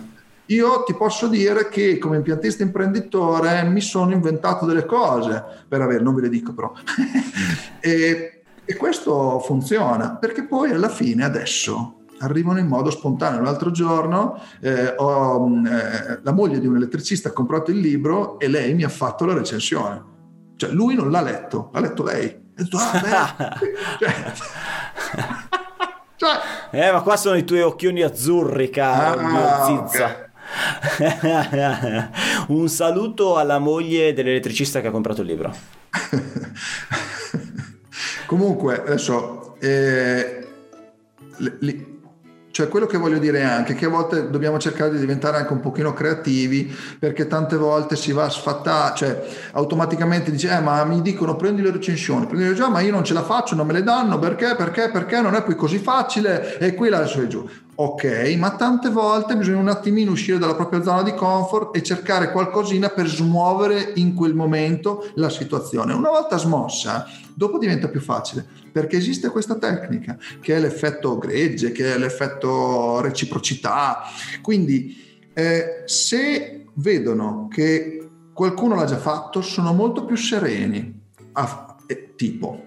Io 0.47 0.84
ti 0.84 0.93
posso 0.93 1.27
dire 1.27 1.69
che 1.69 1.97
come 1.97 2.17
impiantista 2.17 2.63
imprenditore 2.63 3.63
mi 3.63 3.81
sono 3.81 4.12
inventato 4.12 4.65
delle 4.65 4.86
cose 4.86 5.43
per 5.67 5.81
avere, 5.81 6.03
non 6.03 6.13
ve 6.13 6.21
le 6.21 6.29
dico 6.29 6.53
però. 6.53 6.71
e, 7.79 8.43
e 8.63 8.75
questo 8.75 9.39
funziona 9.39 10.15
perché 10.15 10.43
poi 10.45 10.71
alla 10.71 10.89
fine 10.89 11.23
adesso 11.23 12.05
arrivano 12.19 12.60
in 12.60 12.67
modo 12.67 12.89
spontaneo. 12.89 13.41
L'altro 13.41 13.71
giorno 13.71 14.39
eh, 14.62 14.93
ho, 14.97 15.47
mh, 15.47 15.65
eh, 15.65 16.19
la 16.21 16.31
moglie 16.31 16.60
di 16.60 16.67
un 16.67 16.75
elettricista 16.75 17.29
ha 17.29 17.34
comprato 17.34 17.71
il 17.71 17.79
libro 17.79 18.39
e 18.39 18.47
lei 18.47 18.73
mi 18.73 18.84
ha 18.84 18.89
fatto 18.89 19.25
la 19.25 19.34
recensione. 19.34 20.13
Cioè 20.55 20.69
lui 20.71 20.95
non 20.95 21.12
l'ha 21.12 21.21
letto, 21.21 21.69
l'ha 21.73 21.79
letto 21.79 22.03
lei. 22.03 22.25
E 22.27 22.62
ho 22.62 22.63
detto, 22.63 22.77
ah, 22.77 23.01
beh. 23.01 23.65
cioè, 23.99 24.34
cioè, 26.15 26.39
Eh, 26.71 26.91
ma 26.91 27.01
qua 27.01 27.17
sono 27.17 27.36
i 27.36 27.43
tuoi 27.43 27.62
occhioni 27.62 28.01
azzurri, 28.01 28.69
caro 28.69 29.19
Ah, 29.19 29.65
zizza. 29.65 30.24
Un 32.47 32.69
saluto 32.69 33.37
alla 33.37 33.59
moglie 33.59 34.13
dell'elettricista 34.13 34.81
che 34.81 34.87
ha 34.87 34.91
comprato 34.91 35.21
il 35.21 35.27
libro. 35.27 35.53
Comunque, 38.25 38.81
adesso, 38.81 39.55
eh, 39.59 40.47
le- 41.37 41.57
li- 41.59 41.93
cioè 42.55 42.69
quello 42.69 42.85
che 42.85 42.97
voglio 42.97 43.17
dire 43.17 43.39
è 43.39 43.43
anche 43.43 43.73
che 43.73 43.87
a 43.87 43.89
volte 43.89 44.29
dobbiamo 44.29 44.57
cercare 44.57 44.91
di 44.91 44.97
diventare 44.97 45.35
anche 45.35 45.51
un 45.51 45.59
pochino 45.59 45.91
creativi 45.91 46.73
perché 46.97 47.27
tante 47.27 47.57
volte 47.57 47.97
si 47.97 48.13
va 48.13 48.23
a 48.23 48.29
sfattare, 48.29 48.95
cioè 48.95 49.27
automaticamente 49.51 50.31
dice, 50.31 50.49
eh, 50.55 50.61
ma 50.61 50.81
mi 50.85 51.01
dicono 51.01 51.35
prendi 51.35 51.61
le 51.61 51.71
recensioni, 51.71 52.27
prendi 52.27 52.43
le 52.43 52.51
recensioni, 52.51 52.71
ma 52.71 52.79
io 52.79 52.93
non 52.93 53.03
ce 53.03 53.13
la 53.13 53.23
faccio, 53.23 53.55
non 53.55 53.67
me 53.67 53.73
le 53.73 53.83
danno, 53.83 54.19
perché, 54.19 54.55
perché, 54.55 54.89
perché 54.89 55.19
non 55.19 55.35
è 55.35 55.43
poi 55.43 55.55
così 55.55 55.79
facile 55.79 56.57
e 56.57 56.73
qui 56.75 56.87
la 56.87 57.03
e 57.03 57.27
giù. 57.27 57.45
Ok, 57.77 58.35
ma 58.38 58.55
tante 58.55 58.89
volte 58.89 59.35
bisogna 59.35 59.59
un 59.59 59.67
attimino 59.67 60.11
uscire 60.11 60.38
dalla 60.38 60.55
propria 60.55 60.81
zona 60.81 61.03
di 61.03 61.13
comfort 61.13 61.75
e 61.75 61.83
cercare 61.83 62.31
qualcosina 62.31 62.88
per 62.88 63.05
smuovere 63.05 63.91
in 63.95 64.13
quel 64.13 64.33
momento 64.33 65.11
la 65.15 65.29
situazione. 65.29 65.93
Una 65.93 66.09
volta 66.09 66.38
smossa, 66.38 67.05
dopo 67.33 67.57
diventa 67.57 67.89
più 67.89 67.99
facile 67.99 68.47
perché 68.71 68.95
esiste 68.95 69.29
questa 69.29 69.55
tecnica 69.55 70.17
che 70.39 70.55
è 70.55 70.59
l'effetto 70.59 71.17
gregge, 71.17 71.73
che 71.73 71.93
è 71.93 71.97
l'effetto 71.97 73.01
reciprocità. 73.01 74.03
Quindi 74.41 75.21
eh, 75.33 75.83
se 75.83 76.67
vedono 76.75 77.49
che 77.51 78.09
qualcuno 78.33 78.75
l'ha 78.75 78.85
già 78.85 78.97
fatto, 78.97 79.41
sono 79.41 79.73
molto 79.73 80.05
più 80.05 80.15
sereni. 80.15 81.01
Ah, 81.33 81.75
eh, 81.88 82.13
tipo, 82.15 82.63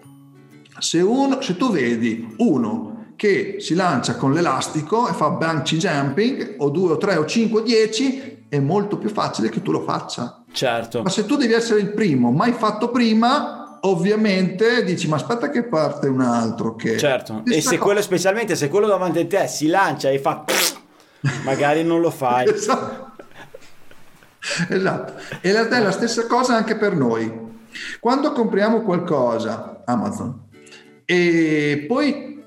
se, 0.78 1.00
uno, 1.00 1.40
se 1.40 1.56
tu 1.56 1.70
vedi 1.70 2.34
uno 2.38 2.97
che 3.18 3.56
si 3.58 3.74
lancia 3.74 4.14
con 4.14 4.32
l'elastico 4.32 5.08
e 5.08 5.12
fa 5.12 5.30
bungee 5.30 5.76
jumping 5.76 6.54
o 6.58 6.70
2 6.70 6.92
o 6.92 6.96
3 6.96 7.16
o 7.16 7.26
5 7.26 7.60
o 7.60 7.64
10 7.64 8.46
è 8.48 8.60
molto 8.60 8.96
più 8.96 9.10
facile 9.10 9.48
che 9.48 9.60
tu 9.60 9.72
lo 9.72 9.82
faccia. 9.82 10.44
Certo. 10.52 11.02
Ma 11.02 11.08
se 11.10 11.26
tu 11.26 11.34
devi 11.34 11.52
essere 11.52 11.80
il 11.80 11.92
primo 11.92 12.30
mai 12.30 12.52
fatto 12.52 12.90
prima 12.90 13.80
ovviamente 13.80 14.84
dici 14.84 15.08
ma 15.08 15.16
aspetta 15.16 15.50
che 15.50 15.64
parte 15.64 16.06
un 16.06 16.20
altro 16.20 16.76
che 16.76 16.96
certo. 16.96 17.42
E 17.44 17.60
se 17.60 17.70
cosa. 17.70 17.82
quello 17.82 18.02
specialmente 18.02 18.54
se 18.54 18.68
quello 18.68 18.86
davanti 18.86 19.18
a 19.18 19.26
te 19.26 19.48
si 19.48 19.66
lancia 19.66 20.10
e 20.10 20.20
fa 20.20 20.44
magari 21.42 21.82
non 21.82 22.00
lo 22.00 22.10
fai. 22.10 22.46
Esatto. 22.54 23.16
esatto. 24.68 25.12
E 25.40 25.50
la, 25.50 25.68
è 25.68 25.80
la 25.80 25.90
stessa 25.90 26.28
cosa 26.28 26.54
anche 26.54 26.76
per 26.76 26.94
noi. 26.94 27.46
Quando 27.98 28.30
compriamo 28.30 28.82
qualcosa 28.82 29.82
Amazon 29.84 30.46
e 31.04 31.84
poi 31.88 32.37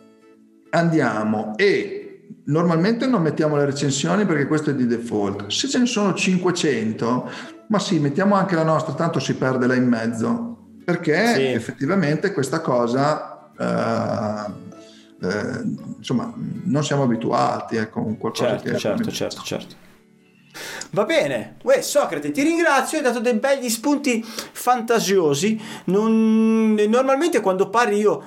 andiamo 0.71 1.53
e 1.55 2.01
normalmente 2.45 3.05
non 3.05 3.21
mettiamo 3.21 3.55
le 3.55 3.65
recensioni 3.65 4.25
perché 4.25 4.47
questo 4.47 4.71
è 4.71 4.75
di 4.75 4.87
default. 4.87 5.47
Se 5.47 5.67
ce 5.67 5.79
ne 5.79 5.85
sono 5.85 6.13
500, 6.13 7.29
ma 7.67 7.79
sì, 7.79 7.99
mettiamo 7.99 8.35
anche 8.35 8.55
la 8.55 8.63
nostra, 8.63 8.93
tanto 8.93 9.19
si 9.19 9.35
perde 9.35 9.67
là 9.67 9.75
in 9.75 9.87
mezzo. 9.87 10.47
Perché 10.83 11.33
sì. 11.33 11.43
effettivamente 11.43 12.33
questa 12.33 12.59
cosa, 12.59 13.51
eh, 13.57 15.27
eh, 15.27 15.61
insomma, 15.97 16.33
non 16.35 16.83
siamo 16.83 17.03
abituati 17.03 17.75
eh, 17.75 17.89
con 17.89 18.17
qualcosa 18.17 18.57
certo, 18.57 18.69
che... 18.69 18.77
Certo, 18.77 19.11
certo, 19.11 19.41
certo. 19.43 19.75
Va 20.91 21.05
bene, 21.05 21.55
Uè, 21.63 21.81
Socrate, 21.81 22.31
ti 22.31 22.41
ringrazio, 22.41 22.97
hai 22.97 23.03
dato 23.03 23.19
dei 23.19 23.33
begli 23.35 23.69
spunti 23.69 24.23
fantasiosi. 24.23 25.59
Non, 25.85 26.73
normalmente 26.73 27.39
quando 27.39 27.69
parli 27.69 27.97
io, 27.97 28.23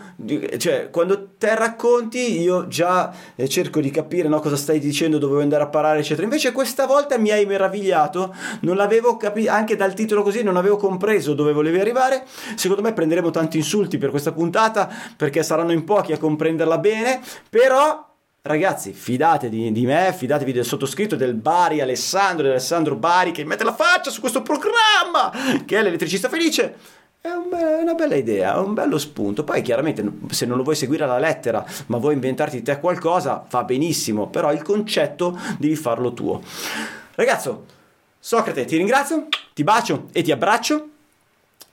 cioè 0.57 0.89
quando 0.91 1.33
te 1.37 1.55
racconti, 1.55 2.41
io 2.41 2.67
già 2.69 3.13
eh, 3.35 3.49
cerco 3.49 3.81
di 3.81 3.91
capire 3.91 4.29
no, 4.29 4.41
cosa 4.41 4.57
stai 4.57 4.79
dicendo, 4.79 5.19
dove 5.19 5.33
vuoi 5.33 5.43
andare 5.43 5.65
a 5.65 5.69
parare, 5.69 5.99
eccetera. 5.99 6.23
Invece 6.23 6.53
questa 6.53 6.87
volta 6.87 7.19
mi 7.19 7.31
hai 7.31 7.45
meravigliato, 7.45 8.35
non 8.61 8.77
l'avevo 8.77 9.17
capito, 9.17 9.51
anche 9.51 9.77
dal 9.77 9.95
titolo 9.95 10.23
così 10.23 10.43
non 10.43 10.57
avevo 10.57 10.77
compreso 10.77 11.35
dove 11.35 11.53
volevi 11.53 11.81
arrivare. 11.81 12.25
Secondo 12.55 12.83
me 12.83 12.93
prenderemo 12.93 13.31
tanti 13.31 13.59
insulti 13.59 13.99
per 13.99 14.11
questa 14.11 14.33
puntata, 14.33 14.89
perché 15.17 15.43
saranno 15.43 15.73
in 15.73 15.85
pochi 15.85 16.13
a 16.13 16.19
comprenderla 16.19 16.79
bene, 16.79 17.21
però 17.51 18.13
Ragazzi, 18.47 18.93
fidatevi 18.93 19.73
di 19.73 19.87
me, 19.87 20.13
fidatevi 20.15 20.53
del 20.53 20.67
sottoscritto 20.67 21.17
del 21.17 21.33
Bari 21.33 21.81
Alessandro, 21.81 22.43
di 22.43 22.51
Alessandro 22.51 22.95
Bari 22.95 23.31
che 23.31 23.43
mette 23.43 23.65
la 23.65 23.73
faccia 23.73 24.11
su 24.11 24.21
questo 24.21 24.43
programma 24.43 25.33
che 25.65 25.79
è 25.79 25.83
l'elettricista 25.83 26.29
felice. 26.29 26.77
È 27.23 27.31
un 27.31 27.49
be- 27.49 27.79
una 27.81 27.95
bella 27.95 28.17
idea, 28.17 28.57
è 28.57 28.59
un 28.59 28.75
bello 28.75 28.99
spunto. 28.99 29.45
Poi 29.45 29.63
chiaramente 29.63 30.07
se 30.29 30.45
non 30.45 30.59
lo 30.59 30.63
vuoi 30.63 30.77
seguire 30.77 31.05
alla 31.05 31.19
lettera, 31.19 31.65
ma 31.87 31.97
vuoi 31.97 32.13
inventarti 32.13 32.61
te 32.61 32.79
qualcosa, 32.81 33.43
fa 33.49 33.65
benissimo, 33.65 34.29
però 34.29 34.53
il 34.53 34.61
concetto 34.61 35.39
devi 35.57 35.75
farlo 35.75 36.13
tuo. 36.13 36.43
Ragazzo, 37.15 37.65
Socrate, 38.19 38.67
ti 38.67 38.77
ringrazio, 38.77 39.27
ti 39.55 39.65
bacio 39.65 40.09
e 40.13 40.21
ti 40.21 40.33
abbraccio. 40.33 40.89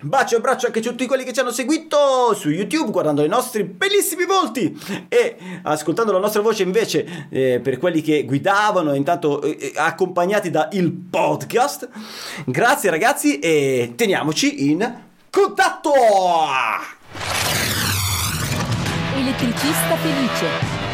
Bacio 0.03 0.33
e 0.33 0.37
abbraccio 0.39 0.65
anche 0.65 0.79
a 0.79 0.81
tutti 0.81 1.05
quelli 1.05 1.23
che 1.23 1.31
ci 1.31 1.41
hanno 1.41 1.51
seguito 1.51 2.33
su 2.33 2.49
YouTube 2.49 2.89
guardando 2.89 3.23
i 3.23 3.27
nostri 3.27 3.63
bellissimi 3.63 4.25
volti 4.25 4.75
e 5.07 5.37
ascoltando 5.61 6.11
la 6.11 6.17
nostra 6.17 6.41
voce 6.41 6.63
invece 6.63 7.27
eh, 7.29 7.59
per 7.61 7.77
quelli 7.77 8.01
che 8.01 8.25
guidavano 8.25 8.95
intanto 8.95 9.41
eh, 9.43 9.57
eh, 9.59 9.73
accompagnati 9.75 10.49
da 10.49 10.69
il 10.71 10.91
podcast. 10.91 11.87
Grazie 12.45 12.89
ragazzi 12.89 13.37
e 13.37 13.93
teniamoci 13.95 14.71
in 14.71 14.91
contatto! 15.29 15.91
Elettricista 19.15 19.95
felice. 19.97 20.90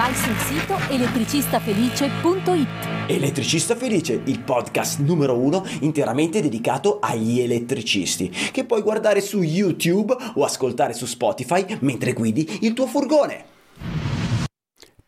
Vai 0.00 0.14
sul 0.14 0.34
sito 0.38 0.78
elettricistafelice.it 0.88 2.68
Elettricista 3.06 3.76
Felice, 3.76 4.22
il 4.24 4.40
podcast 4.40 5.00
numero 5.00 5.36
uno 5.36 5.62
interamente 5.80 6.40
dedicato 6.40 7.00
agli 7.00 7.38
elettricisti, 7.38 8.30
che 8.30 8.64
puoi 8.64 8.80
guardare 8.80 9.20
su 9.20 9.42
YouTube 9.42 10.16
o 10.36 10.44
ascoltare 10.44 10.94
su 10.94 11.04
Spotify 11.04 11.76
mentre 11.80 12.14
guidi 12.14 12.60
il 12.62 12.72
tuo 12.72 12.86
furgone. 12.86 13.44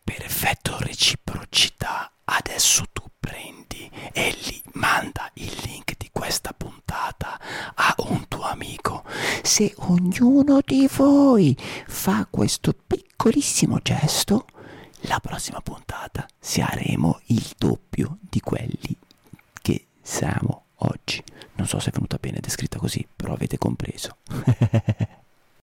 Per 0.03 0.23
effetto 0.23 0.75
reciprocità, 0.77 2.11
adesso 2.25 2.83
tu 2.93 3.01
prendi 3.19 3.89
e 4.11 4.29
gli 4.29 4.61
manda 4.73 5.27
il 5.37 5.51
link 5.63 5.95
di 5.97 6.09
questa 6.11 6.53
puntata 6.55 7.39
a 7.73 7.95
un 8.09 8.27
tuo 8.27 8.43
amico. 8.43 9.03
Se 9.41 9.73
ognuno 9.75 10.59
di 10.63 10.87
voi 10.95 11.57
fa 11.87 12.27
questo 12.29 12.75
piccolissimo 12.85 13.79
gesto, 13.81 14.45
la 15.05 15.19
prossima 15.19 15.59
puntata 15.61 16.25
saremo 16.39 17.19
il 17.27 17.53
doppio 17.57 18.17
di 18.21 18.39
quelli 18.39 18.97
che 19.61 19.87
siamo 20.01 20.65
oggi. 20.77 21.23
Non 21.55 21.67
so 21.67 21.79
se 21.79 21.89
è 21.89 21.93
venuta 21.93 22.17
bene 22.17 22.39
descritta 22.39 22.77
così, 22.77 23.07
però 23.15 23.33
avete 23.33 23.57
compreso. 23.57 24.17